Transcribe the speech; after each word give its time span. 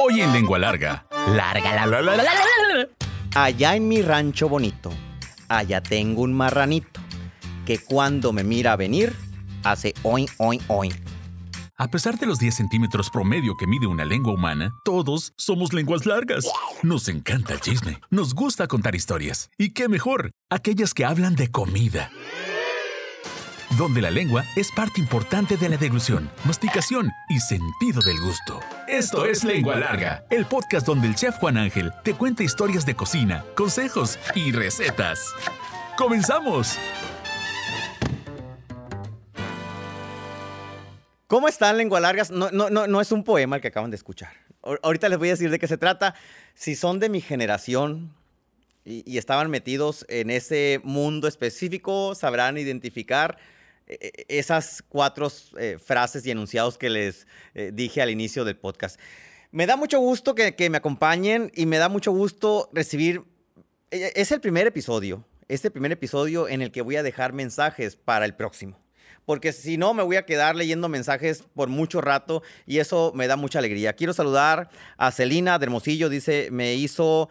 Hoy 0.00 0.20
en 0.20 0.32
Lengua 0.32 0.60
Larga. 0.60 1.06
Larga 1.34 1.74
la 1.74 1.86
la 1.86 2.00
la 2.00 2.16
la. 2.16 2.88
Allá 3.34 3.74
en 3.74 3.88
mi 3.88 4.00
rancho 4.00 4.48
bonito, 4.48 4.90
allá 5.48 5.82
tengo 5.82 6.22
un 6.22 6.32
marranito 6.32 7.00
que 7.66 7.78
cuando 7.78 8.32
me 8.32 8.44
mira 8.44 8.76
venir, 8.76 9.12
hace 9.64 9.94
oin, 10.04 10.28
oin, 10.38 10.60
oin. 10.68 10.92
A 11.76 11.88
pesar 11.88 12.16
de 12.16 12.26
los 12.26 12.38
10 12.38 12.54
centímetros 12.54 13.10
promedio 13.10 13.56
que 13.56 13.66
mide 13.66 13.88
una 13.88 14.04
lengua 14.04 14.34
humana, 14.34 14.72
todos 14.84 15.32
somos 15.36 15.72
lenguas 15.72 16.06
largas. 16.06 16.44
Nos 16.84 17.08
encanta 17.08 17.54
el 17.54 17.60
chisme, 17.60 18.00
nos 18.10 18.34
gusta 18.34 18.68
contar 18.68 18.94
historias. 18.94 19.50
Y 19.58 19.72
qué 19.72 19.88
mejor, 19.88 20.30
aquellas 20.48 20.94
que 20.94 21.06
hablan 21.06 21.34
de 21.34 21.50
comida. 21.50 22.10
Donde 23.76 24.00
la 24.00 24.10
lengua 24.10 24.44
es 24.56 24.72
parte 24.72 25.00
importante 25.00 25.56
de 25.56 25.68
la 25.68 25.76
deglución, 25.76 26.30
masticación 26.44 27.12
y 27.28 27.38
sentido 27.38 28.00
del 28.00 28.18
gusto. 28.20 28.60
Esto 28.88 29.26
es 29.26 29.44
Lengua 29.44 29.76
Larga, 29.76 30.24
el 30.30 30.46
podcast 30.46 30.86
donde 30.86 31.06
el 31.06 31.14
chef 31.14 31.36
Juan 31.36 31.58
Ángel 31.58 31.92
te 32.02 32.14
cuenta 32.14 32.42
historias 32.42 32.86
de 32.86 32.96
cocina, 32.96 33.44
consejos 33.54 34.18
y 34.34 34.52
recetas. 34.52 35.20
¡Comenzamos! 35.96 36.76
¿Cómo 41.26 41.46
están, 41.46 41.76
lengua 41.76 42.00
largas? 42.00 42.30
No, 42.30 42.50
no, 42.50 43.00
es 43.02 43.12
un 43.12 43.22
poema 43.22 43.56
el 43.56 43.62
que 43.62 43.68
acaban 43.68 43.90
de 43.90 43.96
escuchar. 43.96 44.32
Ahor- 44.62 44.80
Ahorita 44.82 45.10
les 45.10 45.18
voy 45.18 45.28
a 45.28 45.32
decir 45.32 45.50
de 45.50 45.58
qué 45.58 45.68
se 45.68 45.76
trata. 45.76 46.14
Si 46.54 46.74
son 46.74 47.00
de 47.00 47.10
mi 47.10 47.20
generación 47.20 48.14
y, 48.86 49.18
estaban 49.18 49.50
metidos 49.50 50.06
en 50.08 50.30
ese 50.30 50.80
mundo 50.84 51.28
específico, 51.28 52.14
sabrán 52.14 52.56
identificar 52.56 53.36
esas 54.28 54.82
cuatro 54.88 55.32
eh, 55.58 55.78
frases 55.82 56.26
y 56.26 56.30
enunciados 56.30 56.76
que 56.76 56.90
les 56.90 57.26
eh, 57.54 57.70
dije 57.72 58.02
al 58.02 58.10
inicio 58.10 58.44
del 58.44 58.56
podcast. 58.56 59.00
Me 59.50 59.66
da 59.66 59.76
mucho 59.76 59.98
gusto 59.98 60.34
que, 60.34 60.70
me 60.70 60.76
acompañen 60.76 61.50
y 61.54 61.66
me 61.66 61.78
da 61.78 61.88
mucho 61.88 62.12
gusto 62.12 62.68
recibir... 62.72 63.22
eh, 63.90 64.12
Es 64.14 64.30
el 64.30 64.40
primer 64.40 64.66
episodio, 64.66 65.24
este 65.48 65.70
primer 65.70 65.92
episodio 65.92 66.48
en 66.48 66.60
el 66.60 66.70
que 66.70 66.82
voy 66.82 66.96
a 66.96 67.02
dejar 67.02 67.32
mensajes 67.32 67.96
para 67.96 68.24
el 68.24 68.34
próximo 68.34 68.78
porque 69.24 69.52
si 69.52 69.76
no 69.76 69.92
me 69.92 70.02
voy 70.02 70.16
a 70.16 70.24
quedar 70.24 70.56
leyendo 70.56 70.88
mensajes 70.88 71.44
por 71.54 71.68
mucho 71.68 72.00
rato 72.00 72.42
y 72.64 72.78
eso 72.78 73.12
me 73.14 73.26
da 73.26 73.36
mucha 73.36 73.58
alegría. 73.58 73.92
Quiero 73.92 74.14
saludar 74.14 74.70
a 74.96 75.12
Celina 75.12 75.58
de 75.58 75.66
Hermosillo, 75.66 76.08
dice, 76.08 76.48
me 76.50 76.72
hizo 76.76 77.28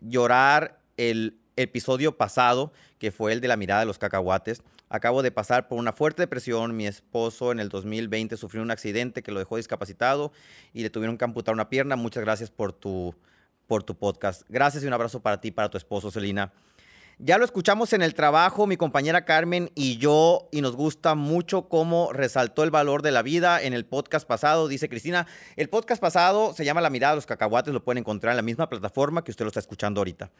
llorar 0.00 0.80
el 0.96 1.43
episodio 1.56 2.16
pasado, 2.16 2.72
que 2.98 3.12
fue 3.12 3.32
el 3.32 3.40
de 3.40 3.48
la 3.48 3.56
mirada 3.56 3.80
de 3.80 3.86
los 3.86 3.98
cacahuates. 3.98 4.62
Acabo 4.88 5.22
de 5.22 5.30
pasar 5.30 5.68
por 5.68 5.78
una 5.78 5.92
fuerte 5.92 6.22
depresión. 6.22 6.76
Mi 6.76 6.86
esposo 6.86 7.52
en 7.52 7.60
el 7.60 7.68
2020 7.68 8.36
sufrió 8.36 8.62
un 8.62 8.70
accidente 8.70 9.22
que 9.22 9.32
lo 9.32 9.38
dejó 9.38 9.56
discapacitado 9.56 10.32
y 10.72 10.82
le 10.82 10.90
tuvieron 10.90 11.18
que 11.18 11.24
amputar 11.24 11.54
una 11.54 11.68
pierna. 11.68 11.96
Muchas 11.96 12.22
gracias 12.22 12.50
por 12.50 12.72
tu, 12.72 13.14
por 13.66 13.82
tu 13.82 13.96
podcast. 13.96 14.42
Gracias 14.48 14.84
y 14.84 14.86
un 14.86 14.92
abrazo 14.92 15.20
para 15.20 15.40
ti, 15.40 15.50
para 15.50 15.70
tu 15.70 15.78
esposo, 15.78 16.10
Celina. 16.10 16.52
Ya 17.18 17.38
lo 17.38 17.44
escuchamos 17.44 17.92
en 17.92 18.02
el 18.02 18.12
trabajo, 18.12 18.66
mi 18.66 18.76
compañera 18.76 19.24
Carmen 19.24 19.70
y 19.76 19.98
yo, 19.98 20.48
y 20.50 20.62
nos 20.62 20.74
gusta 20.74 21.14
mucho 21.14 21.68
cómo 21.68 22.12
resaltó 22.12 22.64
el 22.64 22.72
valor 22.72 23.02
de 23.02 23.12
la 23.12 23.22
vida 23.22 23.62
en 23.62 23.72
el 23.72 23.84
podcast 23.86 24.26
pasado, 24.26 24.66
dice 24.66 24.88
Cristina. 24.88 25.28
El 25.54 25.68
podcast 25.68 26.00
pasado 26.00 26.52
se 26.54 26.64
llama 26.64 26.80
La 26.80 26.90
mirada 26.90 27.12
de 27.12 27.18
los 27.18 27.26
cacahuates, 27.26 27.72
lo 27.72 27.84
pueden 27.84 27.98
encontrar 27.98 28.32
en 28.32 28.38
la 28.38 28.42
misma 28.42 28.68
plataforma 28.68 29.22
que 29.22 29.30
usted 29.30 29.44
lo 29.44 29.48
está 29.48 29.60
escuchando 29.60 30.00
ahorita. 30.00 30.32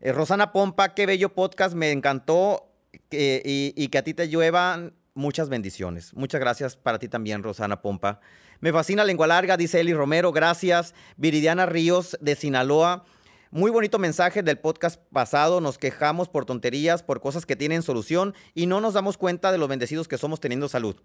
Eh, 0.00 0.12
Rosana 0.12 0.52
Pompa, 0.52 0.94
qué 0.94 1.04
bello 1.04 1.34
podcast, 1.34 1.74
me 1.74 1.92
encantó 1.92 2.72
y, 3.10 3.88
que 3.88 3.98
a 3.98 4.02
ti 4.02 4.14
te 4.14 4.28
lluevan 4.28 4.94
muchas 5.12 5.50
bendiciones. 5.50 6.14
Muchas 6.14 6.40
gracias 6.40 6.76
para 6.76 6.98
ti 6.98 7.08
también, 7.08 7.42
Rosana 7.42 7.82
Pompa. 7.82 8.20
Me 8.60 8.72
fascina 8.72 9.04
Lengua 9.04 9.26
Larga, 9.26 9.58
dice 9.58 9.80
Eli 9.80 9.92
Romero, 9.92 10.32
gracias. 10.32 10.94
Viridiana 11.16 11.66
Ríos 11.66 12.16
de 12.20 12.34
Sinaloa. 12.34 13.04
Muy 13.50 13.70
bonito 13.70 13.98
mensaje 13.98 14.42
del 14.42 14.58
podcast 14.58 15.02
pasado. 15.12 15.60
Nos 15.60 15.76
quejamos 15.76 16.28
por 16.28 16.46
tonterías, 16.46 17.02
por 17.02 17.20
cosas 17.20 17.44
que 17.44 17.56
tienen 17.56 17.82
solución 17.82 18.34
y 18.54 18.66
no 18.66 18.80
nos 18.80 18.94
damos 18.94 19.18
cuenta 19.18 19.52
de 19.52 19.58
los 19.58 19.68
bendecidos 19.68 20.08
que 20.08 20.18
somos 20.18 20.40
teniendo 20.40 20.68
salud. 20.68 20.96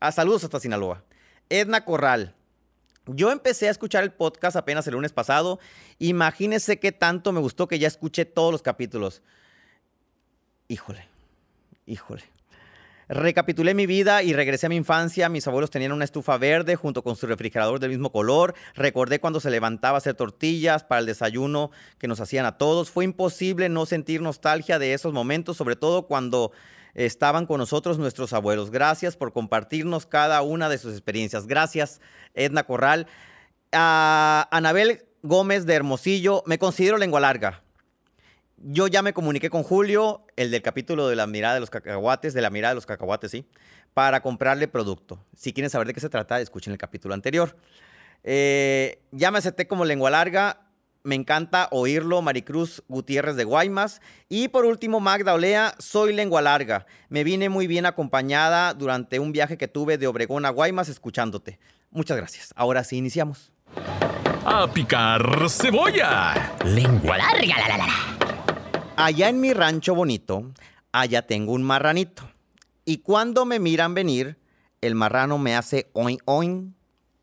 A 0.00 0.12
saludos 0.12 0.44
hasta 0.44 0.60
Sinaloa. 0.60 1.04
Edna 1.48 1.84
Corral. 1.84 2.34
Yo 3.06 3.32
empecé 3.32 3.68
a 3.68 3.70
escuchar 3.70 4.04
el 4.04 4.12
podcast 4.12 4.56
apenas 4.56 4.86
el 4.86 4.94
lunes 4.94 5.12
pasado. 5.12 5.58
Imagínense 5.98 6.78
qué 6.78 6.92
tanto 6.92 7.32
me 7.32 7.40
gustó 7.40 7.66
que 7.66 7.78
ya 7.78 7.88
escuché 7.88 8.24
todos 8.24 8.52
los 8.52 8.62
capítulos. 8.62 9.22
Híjole, 10.68 11.08
híjole. 11.86 12.22
Recapitulé 13.08 13.74
mi 13.74 13.84
vida 13.84 14.22
y 14.22 14.32
regresé 14.32 14.66
a 14.66 14.68
mi 14.68 14.76
infancia. 14.76 15.28
Mis 15.28 15.46
abuelos 15.46 15.70
tenían 15.70 15.92
una 15.92 16.04
estufa 16.04 16.38
verde 16.38 16.76
junto 16.76 17.02
con 17.02 17.16
su 17.16 17.26
refrigerador 17.26 17.80
del 17.80 17.90
mismo 17.90 18.10
color. 18.12 18.54
Recordé 18.74 19.18
cuando 19.20 19.40
se 19.40 19.50
levantaba 19.50 19.96
a 19.96 19.98
hacer 19.98 20.14
tortillas 20.14 20.84
para 20.84 21.00
el 21.00 21.06
desayuno 21.06 21.72
que 21.98 22.08
nos 22.08 22.20
hacían 22.20 22.46
a 22.46 22.56
todos. 22.56 22.90
Fue 22.90 23.04
imposible 23.04 23.68
no 23.68 23.84
sentir 23.84 24.22
nostalgia 24.22 24.78
de 24.78 24.94
esos 24.94 25.12
momentos, 25.12 25.56
sobre 25.56 25.76
todo 25.76 26.06
cuando 26.06 26.52
estaban 26.94 27.46
con 27.46 27.58
nosotros 27.58 27.98
nuestros 27.98 28.32
abuelos. 28.32 28.70
Gracias 28.70 29.16
por 29.16 29.32
compartirnos 29.32 30.06
cada 30.06 30.42
una 30.42 30.68
de 30.68 30.78
sus 30.78 30.92
experiencias. 30.92 31.46
Gracias, 31.46 32.00
Edna 32.34 32.64
Corral. 32.64 33.06
A 33.72 34.48
Anabel 34.50 35.04
Gómez 35.22 35.66
de 35.66 35.74
Hermosillo, 35.74 36.42
me 36.46 36.58
considero 36.58 36.98
lengua 36.98 37.20
larga. 37.20 37.62
Yo 38.58 38.86
ya 38.86 39.02
me 39.02 39.12
comuniqué 39.12 39.50
con 39.50 39.62
Julio, 39.62 40.24
el 40.36 40.50
del 40.50 40.62
capítulo 40.62 41.08
de 41.08 41.16
la 41.16 41.26
mirada 41.26 41.54
de 41.54 41.60
los 41.60 41.70
cacahuates, 41.70 42.32
de 42.34 42.42
la 42.42 42.50
mirada 42.50 42.72
de 42.72 42.76
los 42.76 42.86
cacahuates, 42.86 43.30
sí, 43.30 43.44
para 43.94 44.20
comprarle 44.20 44.68
producto. 44.68 45.24
Si 45.36 45.52
quieren 45.52 45.70
saber 45.70 45.88
de 45.88 45.94
qué 45.94 46.00
se 46.00 46.08
trata, 46.08 46.40
escuchen 46.40 46.72
el 46.72 46.78
capítulo 46.78 47.14
anterior. 47.14 47.56
Eh, 48.24 49.02
ya 49.10 49.30
me 49.30 49.38
acepté 49.38 49.66
como 49.66 49.84
lengua 49.84 50.10
larga. 50.10 50.60
Me 51.04 51.16
encanta 51.16 51.68
oírlo, 51.72 52.22
Maricruz 52.22 52.82
Gutiérrez 52.86 53.34
de 53.34 53.44
Guaymas. 53.44 54.00
Y 54.28 54.48
por 54.48 54.64
último, 54.64 55.00
Magda 55.00 55.34
Olea, 55.34 55.74
soy 55.78 56.12
lengua 56.12 56.42
larga. 56.42 56.86
Me 57.08 57.24
vine 57.24 57.48
muy 57.48 57.66
bien 57.66 57.86
acompañada 57.86 58.72
durante 58.74 59.18
un 59.18 59.32
viaje 59.32 59.58
que 59.58 59.66
tuve 59.66 59.98
de 59.98 60.06
Obregón 60.06 60.46
a 60.46 60.50
Guaymas 60.50 60.88
escuchándote. 60.88 61.58
Muchas 61.90 62.16
gracias. 62.16 62.52
Ahora 62.54 62.84
sí 62.84 62.96
iniciamos. 62.96 63.52
¡A 64.44 64.68
picar 64.72 65.48
cebolla! 65.48 66.54
Lengua 66.64 67.16
larga, 67.16 67.58
la 67.58 67.68
la 67.68 67.76
la. 67.78 68.12
Allá 68.96 69.28
en 69.28 69.40
mi 69.40 69.52
rancho 69.52 69.94
bonito, 69.94 70.52
allá 70.92 71.22
tengo 71.22 71.52
un 71.52 71.62
marranito. 71.62 72.28
Y 72.84 72.98
cuando 72.98 73.44
me 73.44 73.58
miran 73.58 73.94
venir, 73.94 74.38
el 74.80 74.94
marrano 74.94 75.38
me 75.38 75.56
hace 75.56 75.90
oin, 75.94 76.18
oin, 76.26 76.74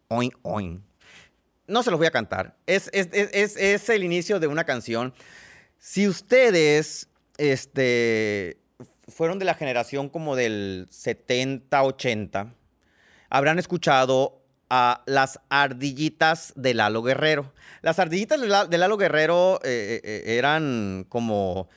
oin, 0.07 0.31
oin. 0.41 0.88
No 1.69 1.83
se 1.83 1.91
los 1.91 1.97
voy 1.99 2.07
a 2.07 2.11
cantar. 2.11 2.55
Es, 2.65 2.89
es, 2.93 3.07
es- 3.13 3.89
el 3.89 4.03
inicio 4.03 4.39
de 4.39 4.47
una 4.47 4.63
canción. 4.63 5.13
Si 5.77 6.07
ustedes 6.07 7.07
este, 7.37 8.57
fueron 9.07 9.39
de 9.39 9.45
la 9.45 9.53
generación 9.53 10.09
como 10.09 10.35
del 10.35 10.87
70, 10.89 11.83
80, 11.83 12.53
habrán 13.29 13.59
escuchado 13.59 14.41
a 14.69 15.03
las 15.05 15.39
ardillitas 15.49 16.53
de 16.55 16.73
Lalo 16.73 17.01
Guerrero. 17.01 17.53
Las 17.81 17.99
ardillitas 17.99 18.39
de 18.69 18.77
Lalo 18.77 18.97
Guerrero 18.97 19.59
eh, 19.63 20.01
eh, 20.03 20.23
eh, 20.25 20.37
eran 20.37 21.05
como 21.09 21.69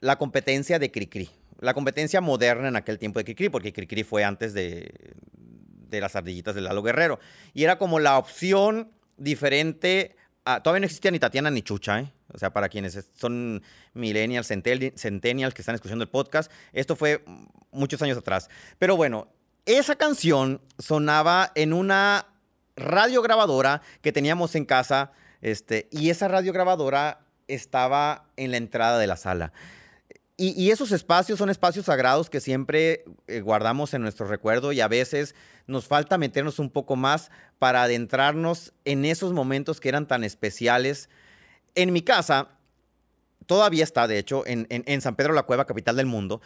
la 0.00 0.16
competencia 0.16 0.78
de 0.78 0.90
Cricri. 0.90 1.30
La 1.60 1.74
competencia 1.74 2.20
moderna 2.20 2.68
en 2.68 2.76
aquel 2.76 2.98
tiempo 2.98 3.18
de 3.18 3.24
Cricri, 3.24 3.50
porque 3.50 3.72
Cricri 3.72 4.02
fue 4.02 4.24
antes 4.24 4.54
de, 4.54 4.92
de 5.90 6.00
las 6.00 6.16
ardillitas 6.16 6.54
de 6.54 6.62
Lalo 6.62 6.82
Guerrero. 6.82 7.20
Y 7.52 7.64
era 7.64 7.76
como 7.78 8.00
la 8.00 8.16
opción 8.16 8.90
diferente. 9.20 10.16
a- 10.46 10.62
todavía 10.62 10.80
no 10.80 10.86
existía 10.86 11.10
ni 11.10 11.18
Tatiana 11.18 11.50
ni 11.50 11.60
Chucha, 11.62 12.00
¿eh? 12.00 12.10
O 12.32 12.38
sea, 12.38 12.50
para 12.50 12.70
quienes 12.70 12.96
es- 12.96 13.08
son 13.14 13.62
millennials, 13.92 14.48
centennials 14.48 15.52
que 15.54 15.60
están 15.62 15.74
escuchando 15.74 16.02
el 16.02 16.08
podcast, 16.08 16.50
esto 16.72 16.96
fue 16.96 17.22
muchos 17.72 18.00
años 18.00 18.16
atrás. 18.16 18.48
Pero 18.78 18.96
bueno, 18.96 19.28
esa 19.66 19.96
canción 19.96 20.62
sonaba 20.78 21.52
en 21.54 21.74
una 21.74 22.26
radiograbadora 22.74 23.82
que 24.00 24.12
teníamos 24.12 24.54
en 24.54 24.64
casa, 24.64 25.12
este, 25.42 25.88
y 25.90 26.10
esa 26.10 26.26
radiograbadora 26.28 27.20
estaba 27.46 28.24
en 28.36 28.50
la 28.52 28.56
entrada 28.56 28.98
de 28.98 29.06
la 29.06 29.16
sala. 29.16 29.52
Y, 30.42 30.70
esos 30.70 30.90
espacios 30.90 31.38
son 31.38 31.50
espacios 31.50 31.84
sagrados 31.84 32.30
que 32.30 32.40
siempre 32.40 33.04
eh, 33.26 33.42
guardamos 33.42 33.92
en 33.92 34.00
nuestro 34.00 34.26
recuerdo 34.26 34.72
y 34.72 34.80
a 34.80 34.88
veces 34.88 35.34
nos 35.66 35.86
falta 35.86 36.16
meternos 36.16 36.58
un 36.58 36.70
poco 36.70 36.96
más 36.96 37.30
para 37.58 37.82
adentrarnos 37.82 38.72
en 38.86 39.04
esos 39.04 39.34
momentos 39.34 39.80
que 39.80 39.90
eran 39.90 40.08
tan 40.08 40.24
especiales. 40.24 41.10
En 41.74 41.92
mi 41.92 42.00
casa, 42.00 42.48
todavía 43.44 43.84
está, 43.84 44.08
de 44.08 44.16
hecho, 44.18 44.46
en- 44.46 44.66
en 44.70 45.00
San 45.02 45.14
Pedro 45.14 45.34
la 45.34 45.42
Cueva, 45.42 45.66
capital 45.66 45.96
del 45.96 46.06
mundo. 46.06 46.40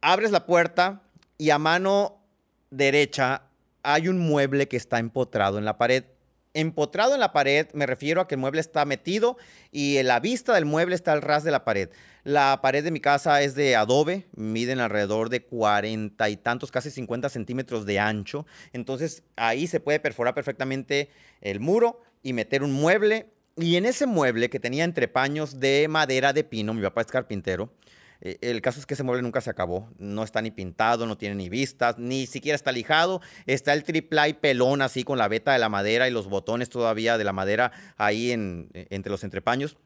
Abres 0.00 0.30
la 0.30 0.46
puerta 0.46 1.02
y 1.36 1.50
a 1.50 1.58
mano 1.58 2.22
derecha 2.70 3.42
hay 3.82 4.06
un 4.06 4.20
mueble 4.20 4.68
que 4.68 4.76
está 4.76 5.00
empotrado 5.00 5.58
en 5.58 5.64
la 5.64 5.78
pared. 5.78 6.04
Empotrado 6.52 7.14
en 7.14 7.20
la 7.20 7.32
pared 7.32 7.68
me 7.74 7.86
refiero 7.86 8.20
a 8.20 8.26
que 8.26 8.34
el 8.34 8.40
mueble 8.40 8.60
está 8.60 8.84
metido 8.84 9.36
y 9.70 10.02
la 10.02 10.18
vista 10.18 10.52
del 10.52 10.64
mueble 10.64 10.96
está 10.96 11.12
al 11.12 11.22
ras 11.22 11.44
de 11.44 11.52
la 11.52 11.64
pared. 11.64 11.90
La 12.24 12.58
pared 12.60 12.82
de 12.82 12.90
mi 12.90 12.98
casa 12.98 13.40
es 13.42 13.54
de 13.54 13.76
adobe, 13.76 14.26
miden 14.34 14.80
alrededor 14.80 15.28
de 15.28 15.44
cuarenta 15.44 16.28
y 16.28 16.36
tantos, 16.36 16.72
casi 16.72 16.90
50 16.90 17.28
centímetros 17.28 17.86
de 17.86 18.00
ancho. 18.00 18.46
Entonces 18.72 19.22
ahí 19.36 19.68
se 19.68 19.78
puede 19.78 20.00
perforar 20.00 20.34
perfectamente 20.34 21.10
el 21.40 21.60
muro 21.60 22.02
y 22.22 22.32
meter 22.32 22.64
un 22.64 22.72
mueble. 22.72 23.30
Y 23.56 23.76
en 23.76 23.86
ese 23.86 24.06
mueble 24.06 24.50
que 24.50 24.58
tenía 24.58 24.82
entrepaños 24.82 25.60
de 25.60 25.86
madera 25.88 26.32
de 26.32 26.42
pino, 26.42 26.74
mi 26.74 26.82
papá 26.82 27.02
es 27.02 27.06
carpintero, 27.08 27.72
eh, 28.20 28.38
el 28.40 28.60
caso 28.60 28.80
es 28.80 28.86
que 28.86 28.94
ese 28.94 29.02
mueble 29.02 29.22
nunca 29.22 29.40
se 29.40 29.50
acabó. 29.50 29.88
No 29.98 30.22
está 30.22 30.42
ni 30.42 30.50
pintado, 30.50 31.06
no 31.06 31.16
tiene 31.16 31.34
ni 31.34 31.48
vistas, 31.48 31.98
ni 31.98 32.26
siquiera 32.26 32.56
está 32.56 32.72
lijado. 32.72 33.20
Está 33.46 33.72
el 33.72 33.84
triple 33.84 34.34
pelón 34.34 34.82
así 34.82 35.04
con 35.04 35.18
la 35.18 35.28
veta 35.28 35.52
de 35.52 35.58
la 35.58 35.68
madera 35.68 36.08
y 36.08 36.10
los 36.10 36.28
botones 36.28 36.68
todavía 36.68 37.18
de 37.18 37.24
la 37.24 37.32
madera 37.32 37.72
ahí 37.96 38.32
en, 38.32 38.70
eh, 38.74 38.86
entre 38.90 39.10
los 39.10 39.24
entrepaños. 39.24 39.76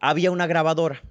Había 0.00 0.30
una 0.30 0.46
grabadora. 0.46 1.02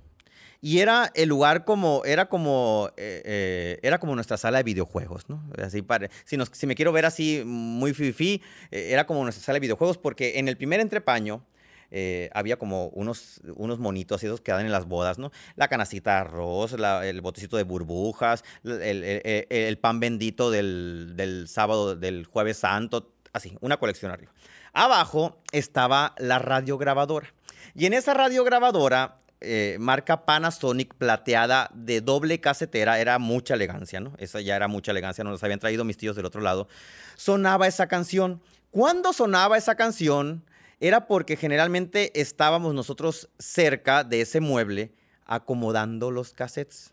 Y 0.64 0.78
era 0.78 1.12
el 1.16 1.28
lugar 1.28 1.66
como, 1.66 2.04
era 2.06 2.30
como, 2.30 2.92
eh, 2.96 3.80
era 3.82 4.00
como 4.00 4.14
nuestra 4.14 4.38
sala 4.38 4.60
de 4.60 4.64
videojuegos, 4.64 5.28
¿no? 5.28 5.44
Así 5.58 5.82
para, 5.82 6.08
si, 6.24 6.38
si 6.52 6.68
me 6.68 6.76
quiero 6.76 6.92
ver 6.92 7.08
así 7.08 7.42
muy 7.44 7.96
fifi, 7.96 8.44
era 8.70 9.08
como 9.08 9.24
nuestra 9.24 9.44
sala 9.44 9.56
de 9.56 9.62
videojuegos 9.62 9.98
porque 9.98 10.38
en 10.38 10.48
el 10.48 10.58
primer 10.58 10.80
entrepaño 10.80 11.44
eh, 11.92 12.30
había 12.34 12.58
como 12.58 12.88
unos, 12.88 13.42
unos 13.56 13.80
monitos 13.80 14.24
esos 14.24 14.40
que 14.40 14.52
dan 14.52 14.66
en 14.66 14.72
las 14.72 14.86
bodas, 14.86 15.20
¿no? 15.20 15.32
La 15.56 15.68
canacita 15.68 16.12
de 16.16 16.18
arroz, 16.22 16.74
el 16.74 17.22
botecito 17.22 17.58
de 17.58 17.64
burbujas, 17.64 18.44
el, 18.64 19.78
pan 19.80 20.00
bendito 20.00 20.52
del, 20.52 21.46
sábado, 21.48 21.96
del 21.96 22.26
jueves 22.26 22.58
santo, 22.58 23.12
así, 23.34 23.58
una 23.60 23.78
colección 23.78 24.12
arriba. 24.12 24.32
Abajo 24.74 25.42
estaba 25.52 26.16
la 26.18 26.40
radiograbadora. 26.40 27.34
Y 27.76 27.86
en 27.86 27.94
esa 27.94 28.14
radiograbadora, 28.14 29.18
eh, 29.42 29.78
marca 29.80 30.26
Panasonic 30.26 30.94
plateada 30.94 31.72
de 31.74 32.00
doble 32.00 32.40
casetera, 32.40 33.00
era 33.00 33.20
mucha 33.20 33.56
elegancia, 33.56 34.00
¿no? 34.00 34.14
Esa 34.18 34.40
ya 34.40 34.56
era 34.56 34.68
mucha 34.68 34.92
elegancia, 34.92 35.24
nos 35.24 35.44
habían 35.44 35.60
traído 35.60 35.84
mis 35.84 35.98
tíos 35.98 36.16
del 36.16 36.26
otro 36.26 36.42
lado. 36.42 36.68
Sonaba 37.16 37.68
esa 37.68 37.88
canción. 37.88 38.42
Cuando 38.70 39.12
sonaba 39.12 39.58
esa 39.58 39.76
canción, 39.76 40.46
era 40.82 41.06
porque 41.06 41.38
generalmente 41.38 42.20
estábamos 42.20 42.74
nosotros 42.74 43.30
cerca 43.38 44.04
de 44.04 44.22
ese 44.22 44.42
mueble 44.42 44.92
acomodando 45.26 46.12
los 46.12 46.34
cassettes. 46.34 46.92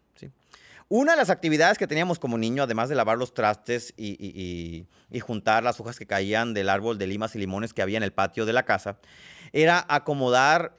Una 0.90 1.12
de 1.12 1.18
las 1.18 1.28
actividades 1.28 1.76
que 1.76 1.86
teníamos 1.86 2.18
como 2.18 2.38
niño, 2.38 2.62
además 2.62 2.88
de 2.88 2.94
lavar 2.94 3.18
los 3.18 3.34
trastes 3.34 3.92
y, 3.96 4.86
juntar 5.20 5.62
las 5.62 5.80
hojas 5.80 5.98
que 5.98 6.06
caían 6.06 6.54
del 6.54 6.70
árbol 6.70 6.96
de 6.96 7.06
limas 7.06 7.34
y 7.34 7.38
limones 7.38 7.74
que 7.74 7.82
había 7.82 7.98
en 7.98 8.02
el 8.02 8.12
patio 8.12 8.46
de 8.46 8.54
la 8.54 8.64
casa, 8.64 8.98
era 9.52 9.84
acomodar 9.88 10.78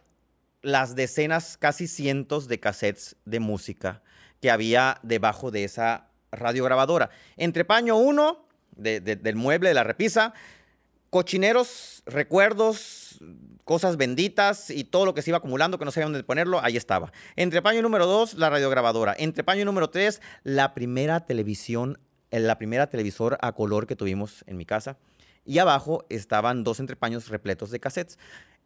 las 0.63 0.95
decenas, 0.95 1.57
casi 1.57 1.88
cientos 1.88 2.47
de 2.47 2.59
cassettes 2.59 3.17
de 3.25 3.39
música 3.39 4.01
que 4.41 4.50
había 4.50 5.00
debajo 5.03 5.51
de 5.51 5.63
esa 5.63 6.07
radiograbadora. 6.31 7.11
Entre 7.38 7.65
paño 7.65 7.95
uno 7.97 8.45
del 8.71 9.35
mueble 9.35 9.69
de 9.69 9.75
la 9.75 9.83
repisa, 9.83 10.33
cochineros, 11.09 12.03
recuerdos, 12.06 13.19
cosas 13.63 13.97
benditas 13.97 14.69
y 14.69 14.83
todo 14.83 15.06
lo 15.06 15.13
que 15.13 15.21
se 15.21 15.31
iba 15.31 15.38
acumulando 15.38 15.77
que 15.77 15.85
no 15.85 15.91
sabía 15.91 16.06
dónde 16.06 16.23
ponerlo, 16.23 16.59
ahí 16.63 16.77
estaba. 16.77 17.11
Entre 17.35 17.61
paño 17.61 17.81
número 17.81 18.06
dos, 18.06 18.33
la 18.35 18.50
radiograbadora. 18.50 19.15
Entre 19.17 19.44
paño 19.44 19.65
número 19.65 19.89
tres, 19.89 20.21
la 20.44 20.73
primera 20.73 21.25
televisión, 21.25 22.00
eh, 22.31 22.39
la 22.39 22.57
primera 22.57 22.89
televisor 22.89 23.38
a 23.41 23.51
color 23.53 23.88
que 23.88 23.95
tuvimos 23.95 24.44
en 24.47 24.57
mi 24.57 24.65
casa. 24.65 24.97
Y 25.45 25.59
abajo 25.59 26.06
estaban 26.09 26.63
dos 26.63 26.79
entrepaños 26.79 27.29
repletos 27.29 27.71
de 27.71 27.79
cassettes. 27.79 28.19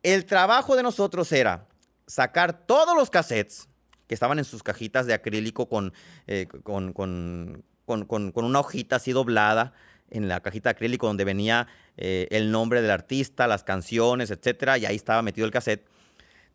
El 0.03 0.25
trabajo 0.25 0.75
de 0.75 0.83
nosotros 0.83 1.31
era 1.31 1.67
sacar 2.07 2.65
todos 2.65 2.95
los 2.97 3.09
cassettes 3.09 3.69
que 4.07 4.13
estaban 4.13 4.37
en 4.37 4.45
sus 4.45 4.63
cajitas 4.63 5.05
de 5.05 5.13
acrílico 5.13 5.69
con, 5.69 5.93
eh, 6.27 6.47
con, 6.63 6.91
con, 6.91 7.63
con 7.85 8.45
una 8.45 8.59
hojita 8.59 8.97
así 8.97 9.13
doblada 9.13 9.73
en 10.13 10.27
la 10.27 10.39
cajita 10.39 10.69
de 10.69 10.71
acrílico 10.71 11.07
donde 11.07 11.25
venía 11.25 11.67
eh, 11.97 12.27
el 12.31 12.51
nombre 12.51 12.81
del 12.81 12.91
artista, 12.91 13.47
las 13.47 13.63
canciones, 13.63 14.31
etcétera, 14.31 14.77
y 14.77 14.85
ahí 14.85 14.95
estaba 14.95 15.21
metido 15.21 15.45
el 15.45 15.51
cassette. 15.51 15.85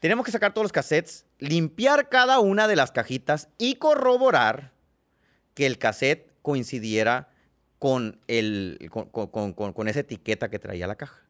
Tenemos 0.01 0.25
que 0.25 0.33
sacar 0.33 0.55
todos 0.55 0.65
los 0.65 0.73
cassettes, 0.73 1.27
limpiar 1.39 2.09
cada 2.09 2.39
una 2.39 2.69
de 2.69 2.77
las 2.77 2.93
cajitas 2.93 3.49
y 3.59 3.75
corroborar 3.75 4.73
que 5.55 5.67
el 5.67 5.77
cassette 5.79 6.33
coincidiera 6.41 7.29
con, 7.79 8.21
el, 8.29 8.91
con, 8.91 9.89
esa 9.89 10.01
etiqueta 10.01 10.49
que 10.49 10.59
traía 10.59 10.87
la 10.87 10.97
caja. 10.97 11.23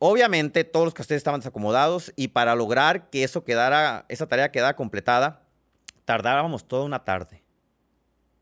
Obviamente 0.00 0.64
todos 0.64 0.84
los 0.84 0.94
cassettes 0.94 1.18
estaban 1.18 1.40
desacomodados 1.40 2.12
y 2.16 2.28
para 2.28 2.56
lograr 2.56 3.10
que 3.10 3.22
eso 3.22 3.44
quedara, 3.44 4.04
esa 4.08 4.26
tarea 4.26 4.50
quedara 4.50 4.74
completada, 4.74 5.42
tardábamos 6.04 6.66
toda 6.66 6.84
una 6.84 7.04
tarde 7.04 7.41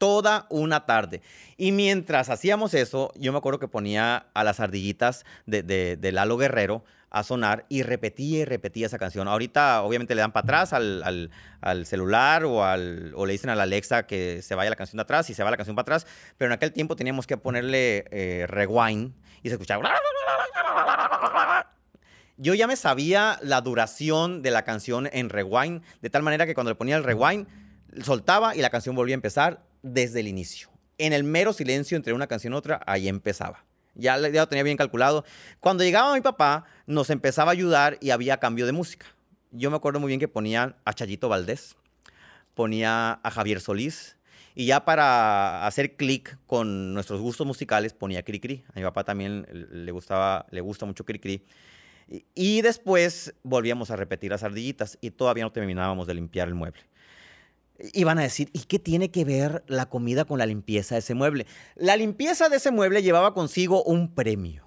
toda 0.00 0.46
una 0.48 0.86
tarde. 0.86 1.20
Y 1.58 1.72
mientras 1.72 2.30
hacíamos 2.30 2.72
eso, 2.72 3.12
yo 3.16 3.32
me 3.32 3.38
acuerdo 3.38 3.58
que 3.58 3.68
ponía 3.68 4.28
a 4.32 4.44
las 4.44 4.58
ardillitas 4.58 5.26
de, 5.44 6.10
Lalo 6.10 6.38
Guerrero 6.38 6.82
a 7.10 7.22
sonar 7.22 7.66
y 7.68 7.82
repetía 7.82 8.38
y 8.38 8.44
repetía 8.46 8.86
esa 8.86 8.98
canción. 8.98 9.28
Ahorita 9.28 9.82
obviamente 9.82 10.14
le 10.14 10.22
dan 10.22 10.32
para 10.32 10.44
atrás 10.44 10.72
al, 10.72 11.30
celular 11.84 12.46
o, 12.46 12.64
al, 12.64 13.12
o 13.14 13.26
le 13.26 13.32
dicen 13.32 13.50
a 13.50 13.54
la 13.54 13.64
Alexa 13.64 14.06
que 14.06 14.40
se 14.40 14.54
vaya 14.54 14.70
la 14.70 14.76
canción 14.76 14.96
de 14.96 15.02
atrás 15.02 15.28
y 15.28 15.34
se 15.34 15.44
va 15.44 15.50
la 15.50 15.58
canción 15.58 15.76
para 15.76 15.82
atrás, 15.82 16.06
pero 16.38 16.48
en 16.48 16.54
aquel 16.54 16.72
tiempo 16.72 16.96
teníamos 16.96 17.26
que 17.26 17.36
ponerle 17.36 18.06
eh, 18.10 18.46
rewind 18.48 19.12
y 19.42 19.48
se 19.50 19.56
escuchaba... 19.56 19.90
Yo 22.38 22.54
ya 22.54 22.66
me 22.66 22.76
sabía 22.76 23.38
la 23.42 23.60
duración 23.60 24.40
de 24.40 24.50
la 24.50 24.64
canción 24.64 25.10
en 25.12 25.28
rewind, 25.28 25.82
de 26.00 26.08
tal 26.08 26.22
manera 26.22 26.46
que 26.46 26.54
cuando 26.54 26.70
le 26.70 26.74
ponía 26.74 26.96
el 26.96 27.04
rewind, 27.04 27.46
soltaba 28.02 28.56
y 28.56 28.62
la 28.62 28.70
canción 28.70 28.96
volvía 28.96 29.12
a 29.12 29.16
empezar 29.16 29.60
desde 29.82 30.20
el 30.20 30.28
inicio. 30.28 30.68
En 30.98 31.12
el 31.12 31.24
mero 31.24 31.52
silencio 31.52 31.96
entre 31.96 32.12
una 32.12 32.26
canción 32.26 32.52
y 32.52 32.56
otra, 32.56 32.80
ahí 32.86 33.08
empezaba. 33.08 33.64
Ya, 33.94 34.18
ya 34.18 34.40
lo 34.40 34.48
tenía 34.48 34.62
bien 34.62 34.76
calculado. 34.76 35.24
Cuando 35.58 35.84
llegaba 35.84 36.14
mi 36.14 36.20
papá, 36.20 36.64
nos 36.86 37.10
empezaba 37.10 37.50
a 37.50 37.52
ayudar 37.52 37.98
y 38.00 38.10
había 38.10 38.38
cambio 38.38 38.66
de 38.66 38.72
música. 38.72 39.06
Yo 39.50 39.70
me 39.70 39.76
acuerdo 39.76 40.00
muy 40.00 40.08
bien 40.08 40.20
que 40.20 40.28
ponía 40.28 40.76
a 40.84 40.92
Chayito 40.92 41.28
Valdés, 41.28 41.76
ponía 42.54 43.20
a 43.22 43.30
Javier 43.30 43.60
Solís, 43.60 44.16
y 44.54 44.66
ya 44.66 44.84
para 44.84 45.66
hacer 45.66 45.96
clic 45.96 46.36
con 46.46 46.92
nuestros 46.92 47.20
gustos 47.20 47.46
musicales 47.46 47.92
ponía 47.92 48.22
Cricri. 48.22 48.64
A 48.74 48.78
mi 48.78 48.82
papá 48.82 49.04
también 49.04 49.46
le 49.50 49.92
gustaba, 49.92 50.46
le 50.50 50.60
gusta 50.60 50.86
mucho 50.86 51.04
Cricri. 51.04 51.44
Y 52.34 52.60
después 52.62 53.34
volvíamos 53.42 53.90
a 53.90 53.96
repetir 53.96 54.32
las 54.32 54.42
ardillitas 54.42 54.98
y 55.00 55.12
todavía 55.12 55.44
no 55.44 55.52
terminábamos 55.52 56.06
de 56.06 56.14
limpiar 56.14 56.48
el 56.48 56.54
mueble. 56.54 56.80
Y 57.92 58.04
van 58.04 58.18
a 58.18 58.22
decir, 58.22 58.50
¿y 58.52 58.60
qué 58.60 58.78
tiene 58.78 59.10
que 59.10 59.24
ver 59.24 59.64
la 59.66 59.86
comida 59.86 60.24
con 60.24 60.38
la 60.38 60.46
limpieza 60.46 60.94
de 60.94 61.00
ese 61.00 61.14
mueble? 61.14 61.46
La 61.76 61.96
limpieza 61.96 62.48
de 62.48 62.56
ese 62.56 62.70
mueble 62.70 63.02
llevaba 63.02 63.32
consigo 63.32 63.82
un 63.84 64.14
premio. 64.14 64.66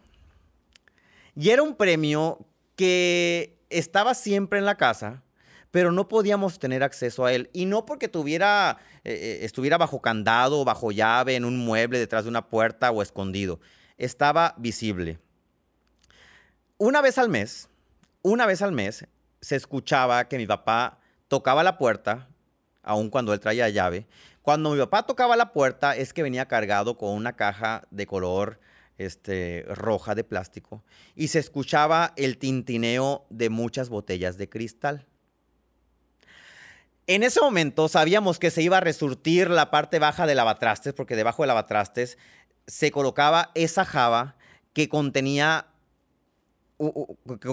Y 1.36 1.50
era 1.50 1.64
un 1.64 1.76
premio 1.76 2.46
que 2.76 3.60
estaba 3.70 4.14
siempre 4.14 4.60
en 4.60 4.66
la 4.66 4.78
casa, 4.78 5.24
pero 5.72 5.92
no 5.92 6.08
podíamos 6.08 6.60
tener 6.60 6.84
acceso 6.84 7.26
a 7.26 7.34
él. 7.34 7.50
Y 7.54 7.66
no 7.66 7.86
porque 7.86 8.08
tuviera, 8.08 8.78
eh, 9.04 9.14
eh, 9.14 9.40
estuviera 9.46 9.78
bajo 9.78 10.02
candado, 10.02 10.66
bajo 10.66 10.92
llave, 10.92 11.36
en 11.36 11.46
un 11.46 11.58
mueble, 11.58 12.00
detrás 12.00 12.24
de 12.24 12.30
una 12.30 12.48
puerta 12.50 12.92
o 12.92 13.02
escondido. 13.02 13.60
Estaba 13.98 14.56
visible. 14.58 15.20
Una 16.78 17.02
vez 17.02 17.18
al 17.18 17.30
mes, 17.30 17.70
una 18.22 18.46
vez 18.46 18.62
al 18.62 18.72
mes, 18.72 19.06
se 19.42 19.56
escuchaba 19.56 20.28
que 20.28 20.38
mi 20.38 20.48
papá 20.48 21.00
tocaba 21.28 21.64
la 21.64 21.78
puerta 21.78 22.30
aun 22.84 23.10
cuando 23.10 23.34
él 23.34 23.40
traía 23.40 23.70
llave. 23.70 24.06
Cuando 24.42 24.72
mi 24.72 24.80
papá 24.80 25.04
tocaba 25.04 25.36
la 25.36 25.54
puerta 25.54 25.96
es 25.96 26.14
que 26.14 26.22
venía 26.22 26.48
cargado 26.48 26.98
con 26.98 27.12
una 27.12 27.34
caja 27.34 27.88
de 27.92 28.06
color 28.06 28.60
este, 28.98 29.66
roja 29.70 30.16
de 30.16 30.24
plástico 30.24 30.84
y 31.16 31.30
se 31.30 31.40
escuchaba 31.40 32.14
el 32.18 32.38
tintineo 32.38 33.26
de 33.30 33.50
muchas 33.50 33.90
botellas 33.90 34.38
de 34.38 34.50
cristal. 34.50 35.06
En 37.08 37.24
ese 37.24 37.42
momento 37.42 37.88
sabíamos 37.88 38.38
que 38.38 38.52
se 38.52 38.62
iba 38.62 38.78
a 38.78 38.82
resurtir 38.82 39.50
la 39.50 39.72
parte 39.72 40.00
baja 40.00 40.26
del 40.26 40.38
lavatrastes, 40.38 40.94
porque 40.94 41.16
debajo 41.16 41.44
del 41.44 41.50
lavatrastes 41.50 42.18
se 42.66 42.92
colocaba 42.92 43.52
esa 43.56 43.84
java 43.84 44.36
que 44.72 44.88
contenía, 44.88 45.68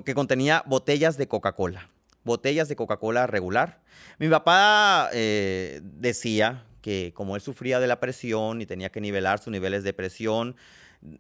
que 0.05 0.15
contenía 0.15 0.63
botellas 0.67 1.17
de 1.17 1.27
Coca-Cola 1.27 1.89
botellas 2.25 2.69
de 2.69 2.77
Coca-Cola 2.77 3.27
regular. 3.27 3.81
Mi 4.19 4.29
papá 4.29 5.09
eh, 5.13 5.81
decía 5.83 6.65
que 6.83 7.13
como 7.15 7.37
él 7.37 7.43
sufría 7.43 7.81
de 7.81 7.87
la 7.87 8.01
presión 8.01 8.61
y 8.61 8.67
tenía 8.67 8.91
que 8.91 9.01
nivelar 9.01 9.39
sus 9.39 9.53
niveles 9.53 9.85
de 9.85 9.93
presión, 9.93 10.57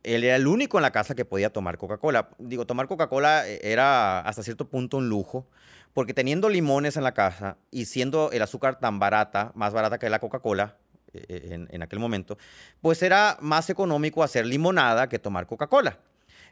él 0.02 0.24
era 0.24 0.36
el 0.36 0.46
único 0.46 0.78
en 0.78 0.82
la 0.82 0.90
casa 0.90 1.14
que 1.14 1.24
podía 1.24 1.50
tomar 1.50 1.78
Coca-Cola. 1.78 2.30
Digo, 2.38 2.66
tomar 2.66 2.86
Coca-Cola 2.86 3.48
eh, 3.48 3.60
era 3.62 4.20
hasta 4.20 4.42
cierto 4.42 4.68
punto 4.68 4.98
un 4.98 5.08
lujo, 5.08 5.48
porque 5.94 6.14
teniendo 6.14 6.48
limones 6.48 6.96
en 6.96 7.04
la 7.04 7.12
casa 7.12 7.56
y 7.70 7.86
siendo 7.86 8.30
el 8.32 8.42
azúcar 8.42 8.78
tan 8.78 8.98
barata, 8.98 9.52
más 9.54 9.72
barata 9.72 9.98
que 9.98 10.10
la 10.10 10.18
Coca-Cola 10.18 10.76
eh, 11.12 11.48
en, 11.52 11.68
en 11.70 11.82
aquel 11.82 11.98
momento, 11.98 12.36
pues 12.80 13.02
era 13.02 13.38
más 13.40 13.70
económico 13.70 14.22
hacer 14.22 14.46
limonada 14.46 15.08
que 15.08 15.18
tomar 15.18 15.46
Coca-Cola. 15.46 15.98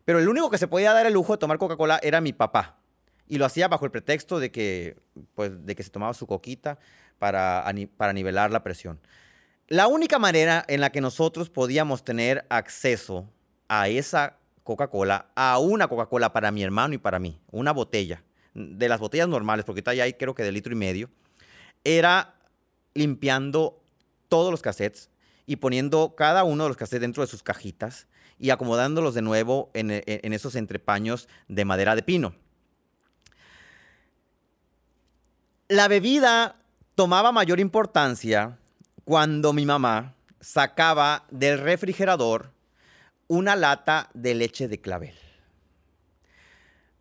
Pero 0.05 0.19
el 0.21 0.28
único 0.28 0.49
que 0.49 0.57
se 0.57 0.69
podía 0.69 0.95
dar 0.95 1.05
el 1.05 1.12
lujo 1.12 1.35
de 1.35 1.38
tomar 1.38 1.59
Coca-Cola 1.59 2.00
era 2.02 2.23
mi 2.23 2.33
papá. 2.33 2.78
Y 3.28 3.38
lo 3.38 3.44
hacía 3.44 3.68
bajo 3.68 3.85
el 3.85 3.90
pretexto 3.90 4.40
de 4.40 4.50
que, 4.50 4.97
pues, 5.35 5.64
de 5.64 5.76
que 5.76 5.82
se 5.82 5.90
tomaba 5.90 6.14
su 6.14 6.26
coquita 6.26 6.78
para, 7.18 7.64
para 7.97 8.12
nivelar 8.12 8.50
la 8.50 8.62
presión. 8.62 8.99
La 9.68 9.87
única 9.87 10.18
manera 10.18 10.64
en 10.66 10.80
la 10.80 10.90
que 10.90 11.00
nosotros 11.00 11.50
podíamos 11.50 12.02
tener 12.02 12.47
acceso 12.49 13.28
a 13.68 13.88
esa 13.88 14.38
Coca-Cola 14.64 15.30
a 15.35 15.58
una 15.58 15.88
Coca-Cola 15.88 16.32
para 16.32 16.50
mi 16.50 16.62
hermano 16.62 16.94
y 16.94 16.99
para 16.99 17.18
mí, 17.18 17.38
una 17.50 17.73
botella, 17.73 18.23
de 18.54 18.88
las 18.88 18.99
botellas 18.99 19.28
normales, 19.28 19.64
porque 19.64 19.82
ya 19.94 20.04
hay 20.04 20.14
creo 20.14 20.35
que 20.35 20.42
de 20.42 20.52
litro 20.52 20.73
y 20.73 20.76
medio, 20.76 21.11
era 21.85 22.35
limpiando 22.94 23.82
todos 24.28 24.50
los 24.50 24.62
cassettes 24.62 25.11
y 25.47 25.56
poniendo 25.56 26.14
cada 26.16 26.44
uno 26.44 26.64
de 26.64 26.70
los 26.70 26.76
cassettes 26.76 27.02
dentro 27.02 27.23
de 27.23 27.28
sus 27.28 27.42
cajitas 27.42 28.08
y 28.38 28.50
acomodándolos 28.50 29.14
de 29.14 29.23
nuevo 29.23 29.70
en 29.75 30.32
esos 30.32 30.54
entrepaños 30.54 31.28
de 31.49 31.64
madera 31.64 31.94
de 31.94 32.02
pino. 32.02 32.35
La 35.70 35.87
bebida 35.87 36.56
tomaba 36.94 37.30
mayor 37.30 37.60
importancia 37.60 38.56
cuando 39.04 39.52
mi 39.52 39.66
mamá 39.66 40.14
sacaba 40.40 41.26
del 41.30 41.58
refrigerador 41.58 42.54
una 43.26 43.54
lata 43.54 44.08
de 44.14 44.34
leche 44.34 44.66
de 44.66 44.80
clavel. 44.80 45.14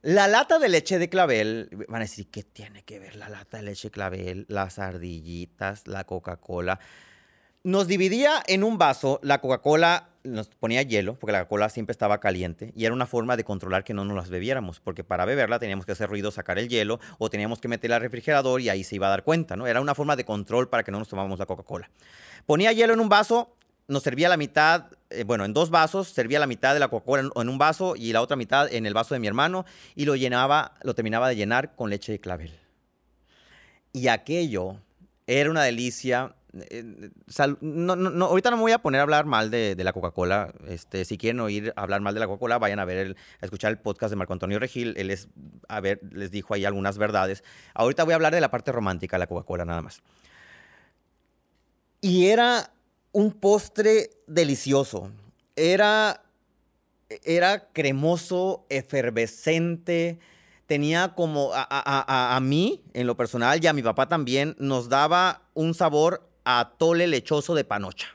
La 0.02 0.28
lata 0.28 0.60
de 0.60 0.68
leche 0.68 1.00
de 1.00 1.08
clavel, 1.08 1.70
van 1.88 2.02
a 2.02 2.06
decir, 2.06 2.30
¿qué 2.30 2.44
tiene 2.44 2.84
que 2.84 3.00
ver 3.00 3.16
la 3.16 3.30
lata 3.30 3.56
de 3.56 3.64
leche 3.64 3.88
de 3.88 3.92
clavel, 3.92 4.46
las 4.50 4.80
ardillitas, 4.80 5.88
la 5.88 6.04
Coca-Cola? 6.04 6.78
Nos 7.64 7.88
dividía 7.88 8.44
en 8.48 8.66
un 8.66 8.78
vaso, 8.78 9.22
la 9.24 9.40
Coca-Cola 9.40 10.10
nos 10.28 10.48
ponía 10.48 10.82
hielo, 10.82 11.16
porque 11.16 11.32
la 11.32 11.40
Coca-Cola 11.40 11.70
siempre 11.70 11.92
estaba 11.92 12.20
caliente, 12.20 12.74
y 12.76 12.86
era 12.86 12.94
una 12.94 13.06
forma 13.06 13.38
de 13.38 13.44
controlar 13.44 13.84
que 13.84 13.94
no 13.94 14.06
nos 14.06 14.16
las 14.16 14.30
bebiéramos, 14.30 14.80
porque 14.80 15.04
para 15.04 15.26
beberla 15.26 15.60
teníamos 15.60 15.86
que 15.86 15.94
hacer 15.94 16.10
ruido, 16.10 16.32
sacar 16.32 16.60
el 16.60 16.70
hielo, 16.70 17.00
o 17.18 17.30
teníamos 17.30 17.60
que 17.60 17.68
meterla 17.68 17.98
al 17.98 18.02
refrigerador 18.02 18.62
y 18.62 18.70
ahí 18.70 18.84
se 18.84 18.96
iba 18.96 19.08
a 19.08 19.10
dar 19.10 19.24
cuenta, 19.24 19.56
¿no? 19.56 19.68
Era 19.68 19.82
una 19.82 19.96
forma 19.96 20.16
de 20.16 20.26
control 20.26 20.70
para 20.70 20.84
que 20.84 20.92
no 20.92 21.00
nos 21.00 21.10
tomáramos 21.10 21.40
la 21.40 21.46
Coca-Cola. 21.46 21.90
Ponía 22.46 22.72
hielo 22.72 22.94
en 22.94 23.00
un 23.00 23.10
vaso, 23.10 23.56
nos 23.88 24.04
servía 24.04 24.30
la 24.30 24.38
mitad, 24.38 24.92
eh, 25.10 25.24
bueno, 25.24 25.46
en 25.46 25.54
dos 25.54 25.70
vasos, 25.70 26.10
servía 26.10 26.40
la 26.40 26.48
mitad 26.48 26.74
de 26.74 26.80
la 26.80 26.90
Coca-Cola 26.90 27.30
en, 27.36 27.50
un 27.50 27.58
vaso 27.58 27.96
y 27.96 28.12
la 28.12 28.22
otra 28.22 28.36
mitad 28.36 28.72
en 28.72 28.86
el 28.86 28.94
vaso 28.94 29.16
de 29.16 29.20
mi 29.20 29.28
hermano 29.28 29.66
y 29.96 30.06
lo 30.06 30.16
llenaba, 30.16 30.74
lo 30.84 30.94
terminaba 30.94 31.30
de 31.30 31.36
llenar 31.36 31.76
con 31.76 31.90
leche 31.90 32.12
de 32.12 32.20
clavel. 32.20 32.52
Y 33.94 34.10
aquello 34.10 34.78
era 35.26 35.50
una 35.50 35.64
delicia. 35.64 36.36
Eh, 36.70 37.12
no, 37.62 37.96
no, 37.96 38.26
ahorita 38.26 38.50
no 38.52 38.58
me 38.58 38.64
voy 38.64 38.72
a 38.72 38.80
poner 38.80 39.00
a 39.00 39.04
hablar 39.04 39.26
mal 39.26 39.52
de, 39.52 39.76
la 39.78 39.94
Coca-Cola. 39.94 40.54
Este, 40.68 41.06
si 41.06 41.18
quieren 41.18 41.40
oír 41.40 41.74
hablar 41.76 42.02
mal 42.02 42.14
de 42.14 42.20
la 42.20 42.28
Coca-Cola, 42.28 42.58
vayan 42.58 42.80
a 42.80 42.86
ver 42.86 43.16
a 43.42 43.46
escuchar 43.46 43.72
el 43.72 43.80
podcast 43.80 44.12
de 44.12 44.16
Marco 44.16 44.34
Antonio 44.34 44.60
Regil. 44.60 44.94
Él 44.98 45.18
a 45.68 45.80
ver, 45.80 46.00
les 46.12 46.32
dijo 46.32 46.54
ahí 46.54 46.66
algunas 46.66 46.98
verdades. 46.98 47.44
Ahorita 47.74 48.04
voy 48.04 48.14
a 48.14 48.16
hablar 48.16 48.34
de 48.34 48.42
la 48.42 48.52
parte 48.52 48.72
romántica 48.72 49.18
de 49.18 49.20
la 49.20 49.28
Coca-Cola 49.28 49.66
nada 49.66 49.82
más. 49.82 50.02
Y 52.02 52.28
era 52.28 52.72
un 53.12 53.32
postre 53.32 54.12
delicioso. 54.28 55.12
Era, 55.56 56.22
era 57.24 57.70
cremoso, 57.74 58.66
efervescente. 58.70 60.20
Tenía 60.68 61.16
como 61.16 61.52
a, 61.54 62.40
mí, 62.42 62.84
en 62.94 63.08
lo 63.08 63.16
personal, 63.16 63.64
y 63.64 63.68
a 63.68 63.74
mi 63.74 63.82
papá 63.82 64.08
también, 64.08 64.56
nos 64.60 64.90
daba 64.90 65.42
un 65.54 65.74
sabor 65.74 66.30
a 66.50 66.76
tole 66.78 67.08
lechoso 67.08 67.56
de 67.56 67.66
panocha. 67.66 68.08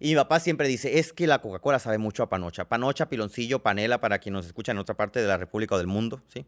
Y 0.00 0.08
mi 0.08 0.16
papá 0.16 0.40
siempre 0.40 0.66
dice, 0.66 0.98
es 0.98 1.12
que 1.12 1.28
la 1.28 1.40
Coca-Cola 1.40 1.78
sabe 1.78 1.96
mucho 1.96 2.24
a 2.24 2.28
panocha. 2.28 2.68
Panocha, 2.68 3.08
piloncillo, 3.08 3.62
panela, 3.62 4.00
para 4.00 4.18
quien 4.18 4.32
nos 4.32 4.46
escucha 4.46 4.72
en 4.72 4.78
otra 4.78 4.96
parte 4.96 5.20
de 5.20 5.28
la 5.28 5.36
República 5.36 5.76
o 5.76 5.78
del 5.78 5.86
mundo, 5.86 6.20
¿sí? 6.26 6.44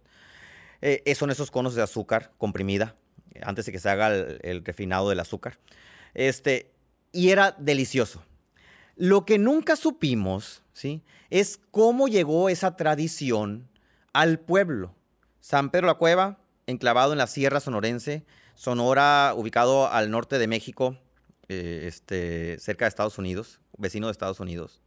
Eh, 0.82 1.14
son 1.14 1.30
esos 1.30 1.52
conos 1.52 1.76
de 1.76 1.82
azúcar 1.82 2.32
comprimida, 2.36 2.96
antes 3.42 3.66
de 3.66 3.72
que 3.72 3.78
se 3.78 3.88
haga 3.88 4.08
el, 4.08 4.40
el 4.42 4.64
refinado 4.64 5.08
del 5.08 5.20
azúcar. 5.20 5.60
Este, 6.14 6.72
y 7.12 7.30
era 7.30 7.52
delicioso. 7.52 8.24
Lo 8.96 9.24
que 9.24 9.38
nunca 9.38 9.76
supimos, 9.76 10.64
¿sí? 10.72 11.04
Es 11.30 11.60
cómo 11.70 12.08
llegó 12.08 12.48
esa 12.48 12.74
tradición 12.74 13.68
al 14.12 14.40
pueblo. 14.40 14.96
San 15.40 15.70
Pedro 15.70 15.86
la 15.86 15.94
Cueva, 15.94 16.40
enclavado 16.66 17.12
en 17.12 17.18
la 17.18 17.28
Sierra 17.28 17.60
Sonorense, 17.60 18.24
Sonora, 18.58 19.34
ubicado 19.36 19.88
al 19.88 20.10
norte 20.10 20.36
de 20.36 20.48
México, 20.48 20.96
eh, 21.48 21.84
este, 21.86 22.58
cerca 22.58 22.86
de 22.86 22.88
Estados 22.88 23.16
Unidos, 23.16 23.60
vecino 23.76 24.08
de 24.08 24.10
Estados 24.10 24.40
Unidos. 24.40 24.82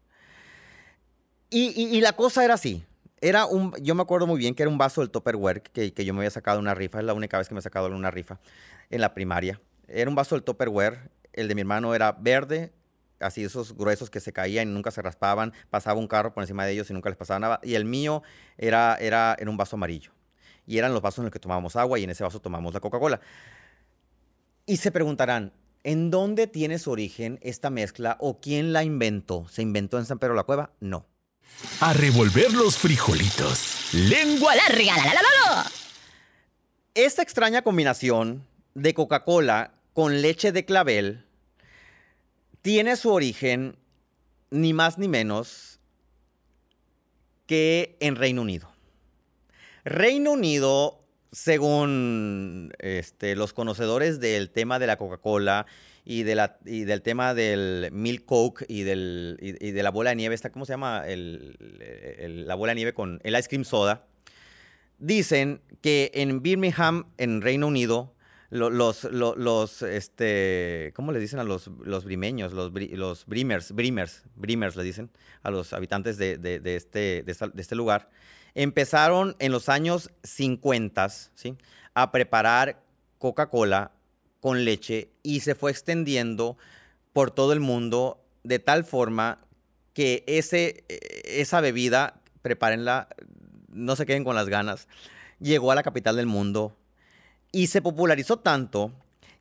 Y, 1.50 2.02
la 2.02 2.14
cosa 2.14 2.44
era 2.44 2.56
así. 2.56 2.84
Era 3.22 3.46
un, 3.46 3.74
yo 3.82 3.96
me 3.96 4.02
acuerdo 4.02 4.28
muy 4.28 4.38
bien 4.38 4.56
que 4.56 4.64
era 4.64 4.70
un 4.70 4.78
vaso 4.78 5.00
del 5.00 5.10
Tupperware 5.10 5.62
que, 5.62 5.94
que 5.94 6.04
yo 6.04 6.14
me 6.14 6.20
había 6.20 6.32
sacado 6.32 6.60
una 6.60 6.74
rifa. 6.74 7.00
Es 7.00 7.06
la 7.06 7.14
única 7.14 7.38
vez 7.38 7.48
que 7.48 7.54
me 7.54 7.60
he 7.60 7.64
sacado 7.64 7.88
una 7.88 8.12
rifa 8.12 8.42
en 8.90 9.00
la 9.00 9.14
primaria. 9.14 9.62
Era 9.88 10.10
un 10.10 10.16
vaso 10.16 10.36
del 10.36 10.44
Tupperware 10.44 11.10
el 11.32 11.48
de 11.48 11.56
mi 11.56 11.62
hermano 11.62 11.96
era 11.96 12.12
verde, 12.12 12.74
así 13.22 13.42
esos 13.42 13.78
gruesos 13.78 14.10
que 14.10 14.20
se 14.20 14.34
caían 14.34 14.68
y 14.70 14.74
nunca 14.74 14.92
se 14.92 15.02
raspaban, 15.02 15.54
pasaba 15.70 15.98
un 15.98 16.08
carro 16.08 16.34
por 16.34 16.44
encima 16.44 16.66
de 16.66 16.74
ellos 16.74 16.90
y 16.90 16.94
nunca 16.94 17.10
les 17.10 17.18
pasaba 17.18 17.40
nada. 17.40 17.60
Y 17.64 17.76
el 17.76 17.86
mío 17.86 18.22
era, 18.58 18.98
era 19.00 19.34
en 19.40 19.48
un 19.48 19.56
vaso 19.56 19.78
amarillo. 19.78 20.12
Y 20.68 20.78
eran 20.78 20.92
los 20.92 21.02
vasos 21.02 21.20
en 21.20 21.26
los 21.26 21.32
que 21.32 21.40
tomábamos 21.40 21.78
agua 21.78 22.00
y 22.00 22.04
en 22.04 22.10
ese 22.10 22.24
vaso 22.24 22.42
tomamos 22.42 22.74
la 22.74 22.82
Coca-Cola. 22.82 23.22
Y 24.66 24.78
se 24.78 24.92
preguntarán, 24.92 25.54
¿en 25.84 26.12
dónde 26.12 26.48
tiene 26.48 26.80
su 26.80 26.92
origen 26.92 27.40
esta 27.42 27.70
mezcla 27.70 28.18
o 28.20 28.40
quién 28.40 28.74
la 28.74 28.84
inventó? 28.84 29.48
¿Se 29.50 29.62
inventó 29.62 29.98
en 29.98 30.06
San 30.06 30.20
Pedro 30.20 30.36
la 30.36 30.44
Cueva? 30.44 30.72
No. 30.80 31.06
A 31.80 31.94
revolver 31.94 32.54
los 32.54 32.78
frijolitos. 32.78 33.94
Lengua 33.94 34.56
larga. 34.56 34.96
La, 34.98 35.14
la, 35.14 35.72
Esta 36.94 37.22
extraña 37.22 37.62
combinación 37.62 38.46
de 38.74 38.94
Coca-Cola 38.94 39.74
con 39.94 40.22
leche 40.22 40.52
de 40.52 40.66
clavel 40.66 41.26
tiene 42.62 42.96
su 42.96 43.12
origen 43.12 43.76
ni 44.50 44.74
más 44.74 44.98
ni 44.98 45.08
menos 45.08 45.80
que 47.48 47.98
en 48.00 48.16
Reino 48.16 48.44
Unido. 48.44 48.72
Reino 49.84 50.32
Unido, 50.32 51.01
según 51.32 52.74
este, 52.80 53.36
los 53.36 53.54
conocedores 53.54 54.20
del 54.20 54.50
tema 54.50 54.80
de 54.80 54.88
la 54.88 54.98
Coca-Cola 54.98 55.66
y, 56.04 56.24
de 56.24 56.36
la, 56.36 56.58
del 56.62 57.02
tema 57.02 57.34
del 57.34 57.90
Milk 57.92 58.26
Coke 58.26 58.66
y, 58.68 58.84
del, 58.84 59.38
de 59.40 59.84
la 59.84 59.92
bola 59.92 60.10
de 60.10 60.18
nieve, 60.18 60.38
¿cómo 60.52 60.66
se 60.66 60.74
llama? 60.74 61.04
la 61.08 62.56
bola 62.56 62.72
de 62.72 62.76
nieve 62.76 62.94
con 62.94 63.20
el 63.24 63.38
ice 63.38 63.48
cream 63.48 63.64
soda. 63.64 64.06
Dicen 64.98 65.62
que 65.82 66.12
en 66.14 66.42
Birmingham, 66.42 67.08
en 67.18 67.42
Reino 67.42 67.68
Unido, 67.68 68.14
los, 68.52 69.06
los, 69.06 69.82
este, 69.82 70.92
¿cómo 70.94 71.14
le 71.14 71.20
dicen 71.20 71.40
a 71.40 71.46
los, 71.46 71.68
los 71.84 72.04
brimeños? 72.04 72.52
Los, 72.52 72.72
los 72.74 73.26
brimers, 73.26 73.72
brimers, 73.72 74.24
brimers 74.36 74.76
le 74.76 74.84
dicen 74.84 75.10
a 75.42 75.52
los 75.52 75.72
habitantes 75.72 76.18
de, 76.18 76.34
este, 76.66 77.24
de, 77.24 77.36
este 77.56 77.76
lugar. 77.76 78.10
Empezaron 78.56 79.36
en 79.40 79.52
los 79.52 79.70
años 79.70 80.12
50, 80.24 81.10
¿sí? 81.10 81.56
A 81.94 82.12
preparar 82.12 82.82
Coca-Cola 83.18 83.92
con 84.40 84.66
leche 84.66 85.10
y 85.24 85.42
se 85.42 85.56
fue 85.56 85.72
extendiendo 85.72 86.58
por 87.14 87.32
todo 87.32 87.54
el 87.54 87.60
mundo 87.60 88.24
de 88.44 88.60
tal 88.60 88.84
forma 88.84 89.40
que 89.94 90.24
ese, 90.28 90.84
esa 91.26 91.62
bebida, 91.62 92.22
prepárenla, 92.42 93.08
no 93.70 93.96
se 93.96 94.06
queden 94.06 94.24
con 94.24 94.36
las 94.36 94.50
ganas, 94.50 94.88
llegó 95.40 95.72
a 95.72 95.76
la 95.76 95.84
capital 95.84 96.16
del 96.16 96.26
mundo, 96.26 96.76
y 97.52 97.68
se 97.68 97.82
popularizó 97.82 98.38
tanto 98.40 98.94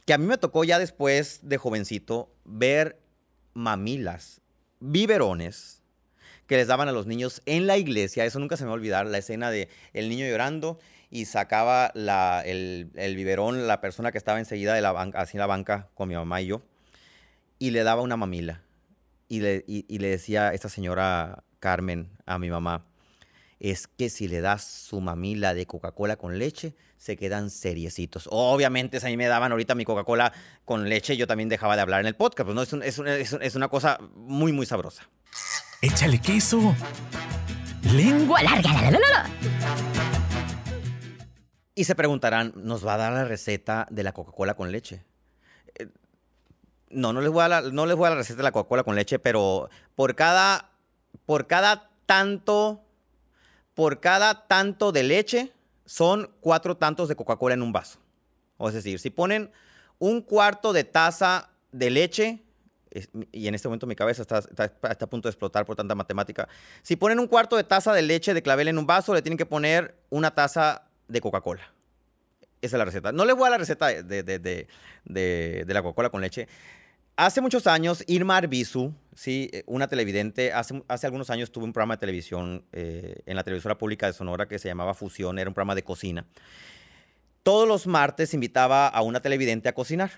que 0.04 0.12
a 0.12 0.18
mí 0.18 0.26
me 0.26 0.38
tocó 0.38 0.64
ya 0.64 0.78
después 0.78 1.40
de 1.42 1.58
jovencito 1.58 2.32
ver 2.44 3.00
mamilas, 3.54 4.40
biberones 4.80 5.79
que 6.50 6.56
les 6.56 6.66
daban 6.66 6.88
a 6.88 6.92
los 6.92 7.06
niños 7.06 7.42
en 7.46 7.68
la 7.68 7.78
iglesia. 7.78 8.24
Eso 8.24 8.40
nunca 8.40 8.56
se 8.56 8.64
me 8.64 8.70
va 8.70 8.72
a 8.72 8.74
olvidar, 8.74 9.06
la 9.06 9.18
escena 9.18 9.52
de 9.52 9.68
el 9.92 10.08
niño 10.08 10.26
llorando 10.26 10.80
y 11.08 11.26
sacaba 11.26 11.92
el, 12.44 12.90
biberón 13.14 13.68
la 13.68 13.80
persona 13.80 14.10
que 14.10 14.18
estaba 14.18 14.40
enseguida 14.40 14.74
de 14.74 14.80
la 14.80 14.90
banca, 14.90 15.20
así 15.20 15.36
en 15.36 15.42
la 15.42 15.46
banca 15.46 15.90
con 15.94 16.08
mi 16.08 16.16
mamá 16.16 16.40
y 16.40 16.46
yo, 16.46 16.60
y 17.60 17.70
le 17.70 17.84
daba 17.84 18.02
una 18.02 18.16
mamila. 18.16 18.62
Y 19.28 19.38
le, 19.42 19.62
y 19.68 19.98
le 19.98 20.08
decía 20.08 20.52
esta 20.52 20.68
señora 20.68 21.44
Carmen, 21.60 22.10
a 22.26 22.40
mi 22.40 22.50
mamá, 22.50 22.84
es 23.60 23.86
que 23.86 24.10
si 24.10 24.26
le 24.26 24.40
das 24.40 24.64
su 24.64 25.00
mamila 25.00 25.54
de 25.54 25.66
Coca-Cola 25.66 26.16
con 26.16 26.36
leche, 26.36 26.74
se 26.96 27.16
quedan 27.16 27.50
seriecitos. 27.50 28.28
Obviamente, 28.32 28.98
si 28.98 29.06
a 29.06 29.10
mí 29.10 29.16
me 29.16 29.28
daban 29.28 29.52
ahorita 29.52 29.76
mi 29.76 29.84
Coca-Cola 29.84 30.32
con 30.64 30.88
leche, 30.88 31.16
yo 31.16 31.28
también 31.28 31.48
dejaba 31.48 31.76
de 31.76 31.82
hablar 31.82 32.00
en 32.00 32.06
el 32.06 32.16
podcast. 32.16 32.50
Pues 32.50 32.72
no, 32.72 32.82
es, 32.82 33.32
es, 33.32 33.54
una 33.54 33.68
cosa 33.68 34.00
muy, 34.16 34.52
muy 34.52 34.66
sabrosa. 34.66 35.08
Échale 35.82 36.20
queso. 36.20 36.74
Lengua 37.94 38.42
larga. 38.42 38.72
La, 38.72 38.90
la, 38.90 38.98
la, 38.98 39.30
y 41.74 41.84
se 41.84 41.94
preguntarán, 41.94 42.52
¿nos 42.56 42.86
va 42.86 42.94
a 42.94 42.96
dar 42.98 43.12
la 43.14 43.24
receta 43.24 43.86
de 43.90 44.02
la 44.02 44.12
Coca-Cola 44.12 44.52
con 44.52 44.70
leche? 44.70 45.02
Eh, 45.78 45.88
no, 46.90 47.14
no 47.14 47.22
les, 47.22 47.30
voy 47.30 47.42
a 47.42 47.62
no 47.62 47.86
les 47.86 47.96
voy 47.96 48.08
a 48.08 48.10
la 48.10 48.16
receta 48.16 48.36
de 48.36 48.42
la 48.42 48.52
Coca-Cola 48.52 48.82
con 48.82 48.94
leche, 48.94 49.18
pero 49.18 49.70
por 49.94 50.14
cada, 50.14 50.72
por 51.24 51.46
cada 51.46 51.88
tanto 52.04 52.82
por 53.72 54.00
cada 54.00 54.46
tanto 54.46 54.92
de 54.92 55.04
leche 55.04 55.54
son 55.86 56.30
cuatro 56.40 56.76
tantos 56.76 57.08
de 57.08 57.16
Coca-Cola 57.16 57.54
en 57.54 57.62
un 57.62 57.72
vaso. 57.72 57.98
O 58.58 58.68
es 58.68 58.74
decir, 58.74 58.98
si 58.98 59.08
ponen 59.08 59.50
un 59.98 60.20
cuarto 60.20 60.74
de 60.74 60.84
taza 60.84 61.48
de 61.72 61.88
leche, 61.88 62.42
y 63.32 63.46
en 63.46 63.54
este 63.54 63.68
momento 63.68 63.86
mi 63.86 63.94
cabeza 63.94 64.22
está, 64.22 64.38
está, 64.38 65.04
a 65.04 65.10
punto 65.10 65.28
de 65.28 65.30
explotar 65.30 65.64
por 65.64 65.76
tanta 65.76 65.94
matemática. 65.94 66.48
Si 66.82 66.96
ponen 66.96 67.18
un 67.18 67.26
cuarto 67.26 67.56
de 67.56 67.64
taza 67.64 67.92
de 67.92 68.02
leche 68.02 68.34
de 68.34 68.42
clavel 68.42 68.68
en 68.68 68.78
un 68.78 68.86
vaso, 68.86 69.14
le 69.14 69.22
tienen 69.22 69.38
que 69.38 69.46
poner 69.46 69.96
una 70.10 70.32
taza 70.32 70.84
de 71.08 71.20
Coca-Cola. 71.20 71.72
Esa 72.62 72.76
es 72.76 72.78
la 72.78 72.84
receta. 72.84 73.12
No 73.12 73.24
le 73.24 73.32
voy 73.32 73.46
a 73.46 73.50
la 73.50 73.58
receta 73.58 73.86
de, 73.88 74.22
de, 74.22 74.38
de, 74.38 75.64
de 75.64 75.74
la 75.74 75.82
Coca-Cola 75.82 76.10
con 76.10 76.20
leche. 76.20 76.48
Hace 77.16 77.42
muchos 77.42 77.66
años, 77.66 78.02
Irma 78.06 78.38
Arbizu, 78.38 78.94
¿sí? 79.14 79.50
una 79.66 79.88
televidente, 79.88 80.54
hace, 80.54 80.82
hace 80.88 81.06
algunos 81.06 81.28
años 81.28 81.52
tuvo 81.52 81.66
un 81.66 81.72
programa 81.74 81.96
de 81.96 82.00
televisión 82.00 82.64
eh, 82.72 83.20
en 83.26 83.36
la 83.36 83.44
televisora 83.44 83.76
pública 83.76 84.06
de 84.06 84.14
Sonora 84.14 84.48
que 84.48 84.58
se 84.58 84.68
llamaba 84.68 84.94
Fusión, 84.94 85.38
era 85.38 85.50
un 85.50 85.52
programa 85.52 85.74
de 85.74 85.82
cocina. 85.82 86.24
Todos 87.42 87.68
los 87.68 87.86
martes 87.86 88.32
invitaba 88.32 88.88
a 88.88 89.02
una 89.02 89.20
televidente 89.20 89.68
a 89.68 89.74
cocinar. 89.74 90.12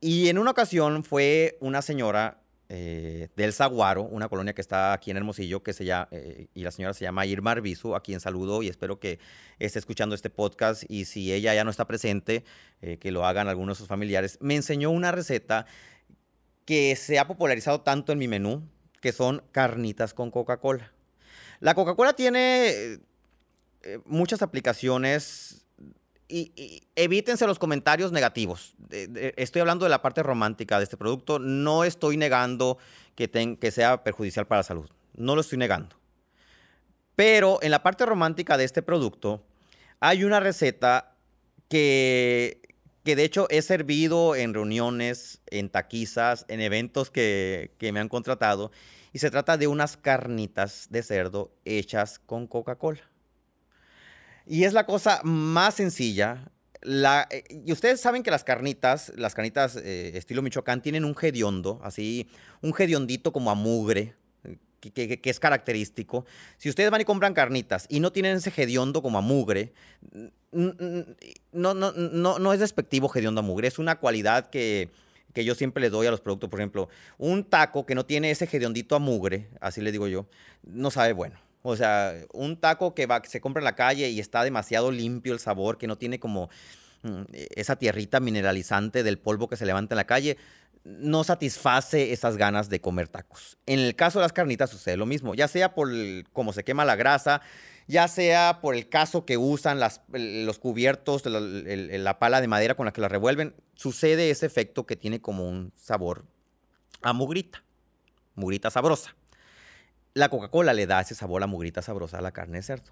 Y 0.00 0.28
en 0.28 0.38
una 0.38 0.50
ocasión 0.50 1.04
fue 1.04 1.56
una 1.60 1.82
señora 1.82 2.40
eh, 2.68 3.28
del 3.36 3.52
Zaguaro, 3.52 4.02
una 4.02 4.28
colonia 4.28 4.52
que 4.52 4.60
está 4.60 4.92
aquí 4.92 5.12
en 5.12 5.16
Hermosillo, 5.16 5.62
que 5.62 5.72
se 5.72 5.84
llama, 5.84 6.08
eh, 6.10 6.48
y 6.52 6.64
la 6.64 6.72
señora 6.72 6.94
se 6.94 7.04
llama 7.04 7.24
Irma 7.24 7.52
Arbizu, 7.52 7.94
a 7.94 8.02
quien 8.02 8.18
saludo 8.18 8.62
y 8.62 8.68
espero 8.68 8.98
que 8.98 9.20
esté 9.60 9.78
escuchando 9.78 10.16
este 10.16 10.30
podcast 10.30 10.82
y 10.88 11.04
si 11.04 11.32
ella 11.32 11.54
ya 11.54 11.62
no 11.62 11.70
está 11.70 11.86
presente, 11.86 12.44
eh, 12.82 12.98
que 12.98 13.12
lo 13.12 13.24
hagan 13.24 13.46
algunos 13.46 13.76
de 13.76 13.82
sus 13.82 13.88
familiares, 13.88 14.38
me 14.40 14.56
enseñó 14.56 14.90
una 14.90 15.12
receta 15.12 15.66
que 16.64 16.96
se 16.96 17.20
ha 17.20 17.28
popularizado 17.28 17.82
tanto 17.82 18.12
en 18.12 18.18
mi 18.18 18.26
menú, 18.26 18.68
que 19.00 19.12
son 19.12 19.44
carnitas 19.52 20.12
con 20.12 20.32
Coca-Cola. 20.32 20.92
La 21.60 21.74
Coca-Cola 21.74 22.14
tiene 22.14 22.98
muchas 24.04 24.42
aplicaciones 24.42 25.65
y, 26.28 26.82
evítense 26.96 27.46
los 27.46 27.58
comentarios 27.58 28.12
negativos. 28.12 28.74
estoy 28.90 29.60
hablando 29.60 29.84
de 29.84 29.90
la 29.90 30.02
parte 30.02 30.22
romántica 30.22 30.78
de 30.78 30.84
este 30.84 30.96
producto. 30.96 31.38
No 31.38 31.84
estoy 31.84 32.16
negando 32.16 32.78
que, 33.14 33.70
sea 33.70 34.02
perjudicial 34.02 34.46
para 34.46 34.60
la 34.60 34.64
salud. 34.64 34.90
No 35.14 35.34
lo 35.34 35.40
estoy 35.40 35.58
negando. 35.58 35.96
Pero 37.14 37.58
en 37.62 37.70
la 37.70 37.82
parte 37.82 38.04
romántica 38.04 38.56
de 38.56 38.64
este 38.64 38.82
producto 38.82 39.44
hay 40.00 40.24
una 40.24 40.40
receta 40.40 41.14
que, 41.68 42.60
que 43.04 43.16
de 43.16 43.24
hecho 43.24 43.46
he 43.48 43.62
servido 43.62 44.34
en 44.34 44.52
reuniones, 44.52 45.40
en 45.46 45.70
taquizas, 45.70 46.44
en 46.48 46.60
eventos 46.60 47.10
que, 47.10 47.72
que 47.78 47.92
me 47.92 48.00
han 48.00 48.08
contratado. 48.08 48.70
Y 49.12 49.18
se 49.18 49.30
trata 49.30 49.56
de 49.56 49.66
unas 49.66 49.96
carnitas 49.96 50.88
de 50.90 51.02
cerdo 51.02 51.50
hechas 51.64 52.18
con 52.18 52.46
Coca-Cola. 52.46 53.00
Y 54.46 54.64
es 54.64 54.72
la 54.72 54.86
cosa 54.86 55.20
más 55.24 55.74
sencilla. 55.74 56.50
La, 56.82 57.26
eh, 57.30 57.42
y 57.66 57.72
ustedes 57.72 58.00
saben 58.00 58.22
que 58.22 58.30
las 58.30 58.44
carnitas, 58.44 59.12
las 59.16 59.34
carnitas 59.34 59.76
eh, 59.76 60.12
estilo 60.14 60.42
Michoacán, 60.42 60.82
tienen 60.82 61.04
un 61.04 61.16
hediondo, 61.20 61.80
así, 61.82 62.28
un 62.62 62.72
hediondito 62.78 63.32
como 63.32 63.50
a 63.50 63.54
mugre, 63.54 64.14
que, 64.80 65.20
es 65.24 65.40
característico. 65.40 66.26
Si 66.58 66.68
ustedes 66.68 66.90
van 66.90 67.00
y 67.00 67.04
compran 67.04 67.34
carnitas 67.34 67.86
y 67.88 67.98
no 67.98 68.12
tienen 68.12 68.36
ese 68.36 68.52
hediondo 68.56 69.02
como 69.02 69.18
a 69.18 69.20
mugre, 69.20 69.72
no, 70.52 71.74
no, 71.74 71.92
no, 71.92 72.38
no 72.38 72.52
es 72.52 72.60
despectivo 72.60 73.10
hediondo 73.12 73.40
a 73.40 73.44
mugre, 73.44 73.66
es 73.66 73.80
una 73.80 73.98
cualidad 73.98 74.48
que, 74.50 74.90
que 75.32 75.44
yo 75.44 75.54
siempre 75.54 75.80
le 75.80 75.90
doy 75.90 76.06
a 76.06 76.10
los 76.10 76.20
productos. 76.20 76.48
Por 76.48 76.60
ejemplo, 76.60 76.88
un 77.18 77.42
taco 77.44 77.84
que 77.84 77.94
no 77.94 78.06
tiene 78.06 78.30
ese 78.30 78.48
hediondito 78.50 78.94
a 78.94 79.00
mugre, 79.00 79.48
así 79.60 79.80
le 79.80 79.90
digo 79.90 80.06
yo, 80.06 80.26
no 80.62 80.90
sabe 80.90 81.12
bueno. 81.12 81.45
O 81.68 81.74
sea, 81.74 82.14
un 82.32 82.56
taco 82.60 82.94
que, 82.94 83.08
se 83.24 83.40
compra 83.40 83.60
en 83.60 83.64
la 83.64 83.74
calle 83.74 84.08
y 84.08 84.20
está 84.20 84.44
demasiado 84.44 84.92
limpio 84.92 85.32
el 85.32 85.40
sabor, 85.40 85.78
que 85.78 85.88
no 85.88 85.98
tiene 85.98 86.20
como 86.20 86.48
mm, 87.02 87.22
esa 87.56 87.74
tierrita 87.74 88.20
mineralizante 88.20 89.02
del 89.02 89.18
polvo 89.18 89.48
que 89.48 89.56
se 89.56 89.66
levanta 89.66 89.94
en 89.94 89.96
la 89.96 90.06
calle, 90.06 90.36
no 90.84 91.24
satisface 91.24 92.12
esas 92.12 92.36
ganas 92.36 92.68
de 92.68 92.80
comer 92.80 93.08
tacos. 93.08 93.58
En 93.66 93.80
el 93.80 93.96
caso 93.96 94.20
de 94.20 94.22
las 94.22 94.32
carnitas 94.32 94.70
sucede 94.70 94.96
lo 94.96 95.06
mismo, 95.06 95.34
ya 95.34 95.48
sea 95.48 95.74
por 95.74 95.90
cómo 96.32 96.52
se 96.52 96.62
quema 96.62 96.84
la 96.84 96.94
grasa, 96.94 97.42
ya 97.88 98.06
sea 98.06 98.60
por 98.60 98.76
el 98.76 98.88
caso 98.88 99.24
que 99.24 99.36
usan 99.36 99.80
los 99.80 100.58
cubiertos, 100.60 101.26
la, 101.26 101.40
la, 101.40 102.18
pala 102.20 102.40
de 102.40 102.46
madera 102.46 102.76
con 102.76 102.86
la 102.86 102.92
que 102.92 103.00
la 103.00 103.08
revuelven, 103.08 103.56
sucede 103.74 104.30
ese 104.30 104.46
efecto 104.46 104.86
que 104.86 104.94
tiene 104.94 105.20
como 105.20 105.48
un 105.48 105.72
sabor 105.74 106.24
a 107.02 107.12
mugrita, 107.12 107.64
mugrita 108.36 108.70
sabrosa 108.70 109.16
la 110.16 110.30
Coca-Cola 110.30 110.72
le 110.72 110.86
da 110.86 111.02
ese 111.02 111.14
sabor 111.14 111.42
a 111.42 111.46
mugrita 111.46 111.82
sabrosa 111.82 112.18
a 112.18 112.22
la 112.22 112.32
carne 112.32 112.56
de 112.56 112.62
cerdo. 112.62 112.90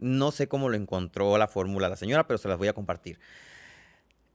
No 0.00 0.32
sé 0.32 0.48
cómo 0.48 0.68
lo 0.68 0.76
encontró 0.76 1.38
la 1.38 1.46
fórmula 1.46 1.88
la 1.88 1.94
señora, 1.94 2.26
pero 2.26 2.36
se 2.36 2.48
las 2.48 2.58
voy 2.58 2.66
a 2.66 2.72
compartir. 2.72 3.20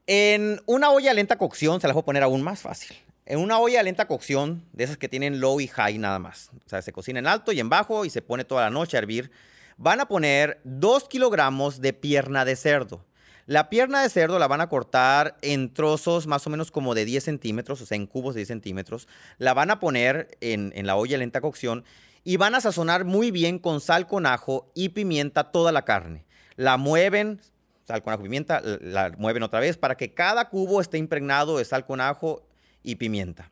En 0.07 0.61
una 0.65 0.89
olla 0.89 1.13
lenta 1.13 1.37
cocción, 1.37 1.81
se 1.81 1.87
las 1.87 1.93
voy 1.93 2.03
a 2.03 2.05
poner 2.05 2.23
aún 2.23 2.41
más 2.41 2.61
fácil. 2.61 2.95
En 3.25 3.39
una 3.39 3.59
olla 3.59 3.83
lenta 3.83 4.07
cocción, 4.07 4.63
de 4.71 4.85
esas 4.85 4.95
que 4.95 5.09
tienen 5.09 5.41
low 5.41 5.59
y 5.59 5.67
high 5.67 5.97
nada 5.97 6.17
más. 6.17 6.49
O 6.65 6.69
sea, 6.69 6.81
se 6.81 6.93
cocina 6.93 7.19
en 7.19 7.27
alto 7.27 7.51
y 7.51 7.59
en 7.59 7.67
bajo 7.67 8.05
y 8.05 8.09
se 8.09 8.21
pone 8.21 8.45
toda 8.45 8.61
la 8.61 8.69
noche 8.69 8.95
a 8.95 8.99
hervir. 8.99 9.31
Van 9.75 9.99
a 9.99 10.07
poner 10.07 10.61
2 10.63 11.09
kilogramos 11.09 11.81
de 11.81 11.91
pierna 11.91 12.45
de 12.45 12.55
cerdo. 12.55 13.03
La 13.47 13.69
pierna 13.69 14.01
de 14.01 14.09
cerdo 14.09 14.39
la 14.39 14.47
van 14.47 14.61
a 14.61 14.69
cortar 14.69 15.35
en 15.41 15.73
trozos 15.73 16.25
más 16.25 16.47
o 16.47 16.49
menos 16.49 16.71
como 16.71 16.95
de 16.95 17.03
10 17.03 17.21
centímetros, 17.21 17.81
o 17.81 17.85
sea, 17.85 17.97
en 17.97 18.07
cubos 18.07 18.33
de 18.33 18.39
10 18.39 18.47
centímetros. 18.47 19.09
La 19.39 19.53
van 19.53 19.71
a 19.71 19.81
poner 19.81 20.37
en, 20.39 20.71
en 20.73 20.87
la 20.87 20.95
olla 20.95 21.17
lenta 21.17 21.41
cocción 21.41 21.83
y 22.23 22.37
van 22.37 22.55
a 22.55 22.61
sazonar 22.61 23.05
muy 23.05 23.31
bien 23.31 23.59
con 23.59 23.81
sal 23.81 24.07
con 24.07 24.25
ajo 24.25 24.71
y 24.75 24.89
pimienta 24.89 25.51
toda 25.51 25.71
la 25.71 25.85
carne. 25.85 26.25
La 26.55 26.77
mueven, 26.77 27.41
sal 27.83 28.03
con 28.03 28.13
ajo 28.13 28.21
y 28.21 28.25
pimienta, 28.25 28.61
la 28.61 29.11
mueven 29.17 29.43
otra 29.43 29.59
vez 29.59 29.77
para 29.77 29.95
que 29.95 30.13
cada 30.13 30.49
cubo 30.49 30.81
esté 30.81 30.97
impregnado 30.97 31.57
de 31.57 31.65
sal 31.65 31.85
con 31.85 32.01
ajo 32.01 32.45
y 32.83 32.95
pimienta. 32.95 33.51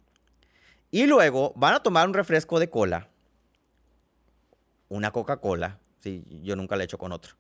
Y 0.92 1.06
luego 1.06 1.54
van 1.56 1.76
a 1.76 1.84
tomar 1.84 2.08
un 2.08 2.14
refresco 2.14 2.60
de 2.60 2.70
cola, 2.70 3.10
una 4.90 5.12
Coca-Cola, 5.12 5.80
sí, 6.00 6.24
yo 6.44 6.56
nunca 6.56 6.76
la 6.76 6.84
he 6.84 6.86
hecho 6.86 6.98
con 6.98 7.12
otro. 7.12 7.36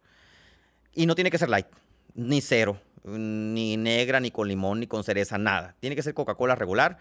Y 0.93 1.05
no 1.05 1.15
tiene 1.15 1.31
que 1.31 1.37
ser 1.37 1.49
light, 1.49 1.67
ni 2.13 2.41
cero, 2.41 2.81
ni 3.03 3.77
negra, 3.77 4.19
ni 4.19 4.31
con 4.31 4.47
limón, 4.47 4.79
ni 4.79 4.87
con 4.87 5.03
cereza, 5.03 5.37
nada. 5.37 5.75
Tiene 5.79 5.95
que 5.95 6.03
ser 6.03 6.13
Coca-Cola 6.13 6.55
regular. 6.55 6.97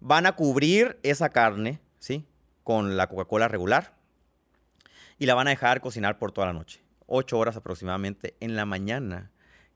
Van 0.00 0.26
a 0.26 0.36
cubrir 0.36 0.98
esa 1.02 1.30
carne, 1.30 1.80
¿sí? 1.98 2.24
Con 2.68 2.98
la 2.98 3.06
Coca-Cola 3.06 3.48
regular 3.48 3.94
y 5.18 5.24
la 5.24 5.34
van 5.34 5.46
a 5.46 5.52
dejar 5.52 5.80
cocinar 5.80 6.18
por 6.18 6.32
toda 6.32 6.48
la 6.48 6.52
noche. 6.52 6.82
Ocho 7.06 7.38
horas 7.38 7.56
aproximadamente. 7.56 8.36
En 8.40 8.56
la 8.56 8.66
mañana 8.66 9.30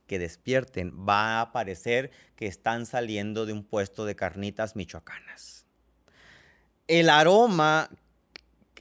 que 0.06 0.18
despierten 0.18 0.92
va 1.08 1.40
a 1.40 1.52
parecer 1.52 2.10
que 2.36 2.46
están 2.46 2.84
saliendo 2.84 3.46
de 3.46 3.54
un 3.54 3.64
puesto 3.64 4.04
de 4.04 4.14
carnitas 4.14 4.76
michoacanas. 4.76 5.64
El 6.86 7.08
aroma 7.08 7.88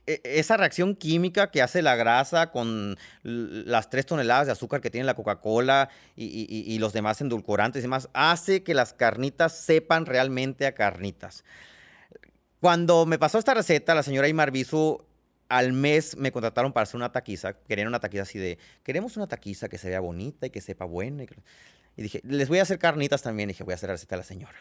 e, 0.06 0.20
esa 0.26 0.58
reacción 0.58 0.98
química 0.98 1.50
que 1.50 1.62
hace 1.62 1.82
la 1.82 1.96
grasa 1.96 2.52
con 2.52 2.98
las 3.24 3.90
tres 3.90 4.06
toneladas 4.08 4.48
de 4.48 4.52
azúcar 4.52 4.82
que 4.82 4.90
tiene 4.90 5.06
la 5.06 5.14
Coca-Cola 5.14 5.88
y, 6.18 6.78
los 6.80 6.92
demás 6.92 7.22
endulcorantes 7.22 7.80
y 7.80 7.84
demás, 7.84 8.10
hace 8.12 8.62
que 8.62 8.74
las 8.74 8.92
carnitas 8.92 9.56
sepan 9.56 10.06
realmente 10.06 10.66
a 10.66 10.76
carnitas. 10.76 11.46
Cuando 12.62 13.08
me 13.08 13.18
pasó 13.18 13.40
esta 13.40 13.56
receta, 13.56 13.96
la 13.96 14.04
señora 14.04 14.28
Imar 14.28 14.52
Bisu, 14.52 15.04
al 15.50 15.74
mes 15.74 16.16
me 16.16 16.32
contrataron 16.32 16.72
para 16.72 16.84
hacer 16.84 16.96
una 16.96 17.12
taquiza. 17.12 17.54
Querían 17.54 17.88
una 17.88 18.00
taquiza 18.00 18.22
así 18.22 18.38
de, 18.38 18.60
queremos 18.84 19.18
una 19.18 19.26
taquiza 19.26 19.68
que 19.68 19.80
se 19.80 19.90
vea 19.90 20.00
bonita 20.00 20.46
y 20.46 20.52
que 20.52 20.62
sepa 20.62 20.86
buena. 20.86 21.24
Y, 21.24 22.02
dije, 22.04 22.22
les 22.24 22.50
voy 22.50 22.60
a 22.60 22.62
hacer 22.62 22.78
carnitas 22.78 23.24
también. 23.24 23.50
Y 23.50 23.54
dije, 23.54 23.64
voy 23.64 23.72
a 23.72 23.76
hacer 23.76 23.90
la 23.90 23.96
receta 23.96 24.16
de 24.16 24.20
la 24.20 24.28
señora. 24.28 24.54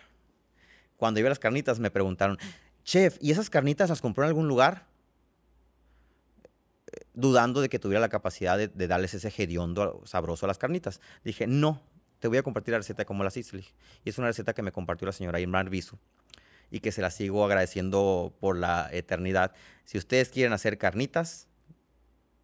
Cuando 0.96 1.20
iba 1.20 1.26
a 1.26 1.28
las 1.28 1.38
carnitas 1.38 1.78
me 1.78 1.90
preguntaron, 1.90 2.38
chef, 2.84 3.18
¿y 3.20 3.32
esas 3.32 3.50
carnitas 3.50 3.90
las 3.90 4.00
compró 4.00 4.24
en 4.24 4.28
algún 4.28 4.48
lugar? 4.48 4.86
Dudando 7.12 7.60
de 7.60 7.68
que 7.68 7.78
tuviera 7.78 8.00
la 8.00 8.08
capacidad 8.08 8.56
de, 8.56 8.88
darles 8.88 9.12
ese 9.12 9.28
hediondo 9.28 10.00
sabroso 10.06 10.46
a 10.46 10.48
las 10.48 10.56
carnitas. 10.56 11.02
Dije, 11.22 11.46
no, 11.46 11.82
te 12.18 12.28
voy 12.28 12.38
a 12.38 12.42
compartir 12.42 12.72
la 12.72 12.78
receta 12.78 13.04
como 13.04 13.24
las 13.24 13.36
hice. 13.36 13.58
Y 14.04 14.08
es 14.08 14.16
una 14.16 14.28
receta 14.28 14.54
que 14.54 14.62
me 14.62 14.72
compartió 14.72 15.04
la 15.04 15.12
señora 15.12 15.38
Imar 15.38 15.68
Bisu 15.68 15.98
y 16.70 16.80
que 16.80 16.92
se 16.92 17.02
las 17.02 17.14
sigo 17.14 17.44
agradeciendo 17.44 18.35
por 18.40 18.56
la 18.56 18.88
eternidad. 18.92 19.52
Si 19.85 19.98
ustedes 19.98 20.30
quieren 20.30 20.52
hacer 20.52 20.78
carnitas 20.78 21.48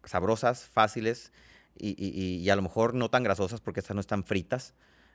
sabrosas, 0.07 0.65
fáciles 0.65 1.31
y, 1.79 2.49
a 2.49 2.55
lo 2.55 2.61
mejor 2.61 2.93
no 2.93 3.09
tan 3.09 3.23
grasosas 3.23 3.61
porque 3.61 3.81
estas 3.81 3.95
no 3.95 4.01
están 4.01 4.23
fritas 4.23 4.73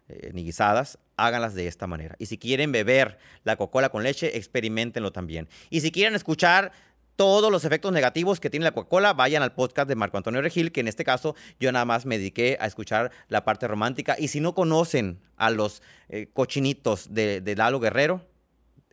eh, 0.09 0.31
ni 0.33 0.45
guisadas, 0.45 0.99
háganlas 1.17 1.55
de 1.55 1.67
esta 1.67 1.87
manera. 1.87 2.15
Y 2.19 2.27
si 2.27 2.39
quieren 2.39 2.73
beber 2.73 3.19
la 3.45 3.57
Coca-Cola 3.57 3.89
con 3.89 4.03
leche, 4.03 4.37
experimentenlo 4.37 5.13
también. 5.13 5.49
Y 5.71 5.81
si 5.81 5.91
quieren 5.91 6.15
escuchar 6.15 6.73
todos 7.17 7.53
los 7.53 7.65
efectos 7.65 7.93
negativos 7.93 8.41
que 8.41 8.51
tiene 8.51 8.65
la 8.65 8.73
Coca-Cola, 8.73 9.13
vayan 9.13 9.43
al 9.43 9.55
podcast 9.55 9.89
de 9.89 9.97
Marco 9.97 10.17
Antonio 10.17 10.41
Regil, 10.41 10.73
que 10.73 10.81
en 10.81 10.89
este 10.89 11.05
caso 11.05 11.35
yo 11.61 11.71
nada 11.73 11.85
más 11.85 12.07
me 12.07 12.19
dediqué 12.19 12.57
a 12.61 12.67
escuchar 12.67 13.11
la 13.29 13.45
parte 13.45 13.69
romántica. 13.69 14.17
Y 14.19 14.29
si 14.29 14.41
no 14.41 14.55
conocen 14.55 15.21
a 15.37 15.51
los 15.51 15.83
eh, 16.09 16.29
cochinitos 16.33 17.13
de, 17.13 17.41
de 17.41 17.57
Lalo 17.57 17.81
Guerrero, 17.81 18.27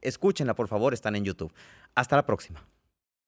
Escúchenla, 0.01 0.53
por 0.55 0.67
favor, 0.67 0.93
están 0.93 1.15
en 1.15 1.25
YouTube. 1.25 1.53
Hasta 1.95 2.15
la 2.15 2.25
próxima. 2.25 2.63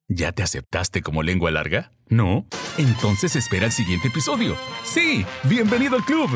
¿Ya 0.08 0.34
te 0.34 0.44
aceptaste 0.44 1.02
como 1.02 1.24
lengua 1.24 1.52
larga? 1.52 1.92
¿No? 2.10 2.46
Entonces 2.78 3.36
espera 3.38 3.68
el 3.68 3.72
siguiente 3.72 4.10
episodio. 4.10 4.58
Sí, 4.84 5.26
bienvenido 5.44 5.96
al 5.96 6.04
club. 6.04 6.30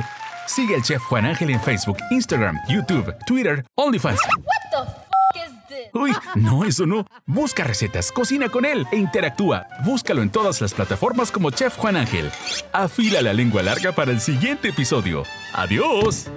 Sigue 0.48 0.76
al 0.76 0.84
chef 0.84 1.02
Juan 1.04 1.26
Ángel 1.26 1.50
en 1.50 1.60
Facebook, 1.60 1.98
Instagram, 2.12 2.58
YouTube, 2.70 3.14
Twitter, 3.26 3.66
OnlyFans. 3.76 4.20
What 4.38 4.72
the 4.72 5.40
f 5.40 5.46
is 5.46 5.68
this? 5.68 5.90
Uy, 5.94 6.14
no, 6.36 6.64
eso 6.64 6.86
no. 6.86 7.06
Busca 7.26 7.64
recetas, 7.66 8.12
cocina 8.12 8.48
con 8.48 8.64
él 8.64 8.88
e 8.92 8.98
interactúa. 8.98 9.68
Búscalo 9.84 10.22
en 10.22 10.30
todas 10.30 10.62
las 10.62 10.74
plataformas 10.74 11.32
como 11.32 11.52
Chef 11.52 11.76
Juan 11.76 11.98
Ángel. 11.98 12.32
Afila 12.72 13.22
la 13.22 13.34
lengua 13.34 13.62
larga 13.64 13.92
para 13.92 14.12
el 14.12 14.22
siguiente 14.22 14.70
episodio. 14.70 15.24
¡Adiós! 15.54 16.30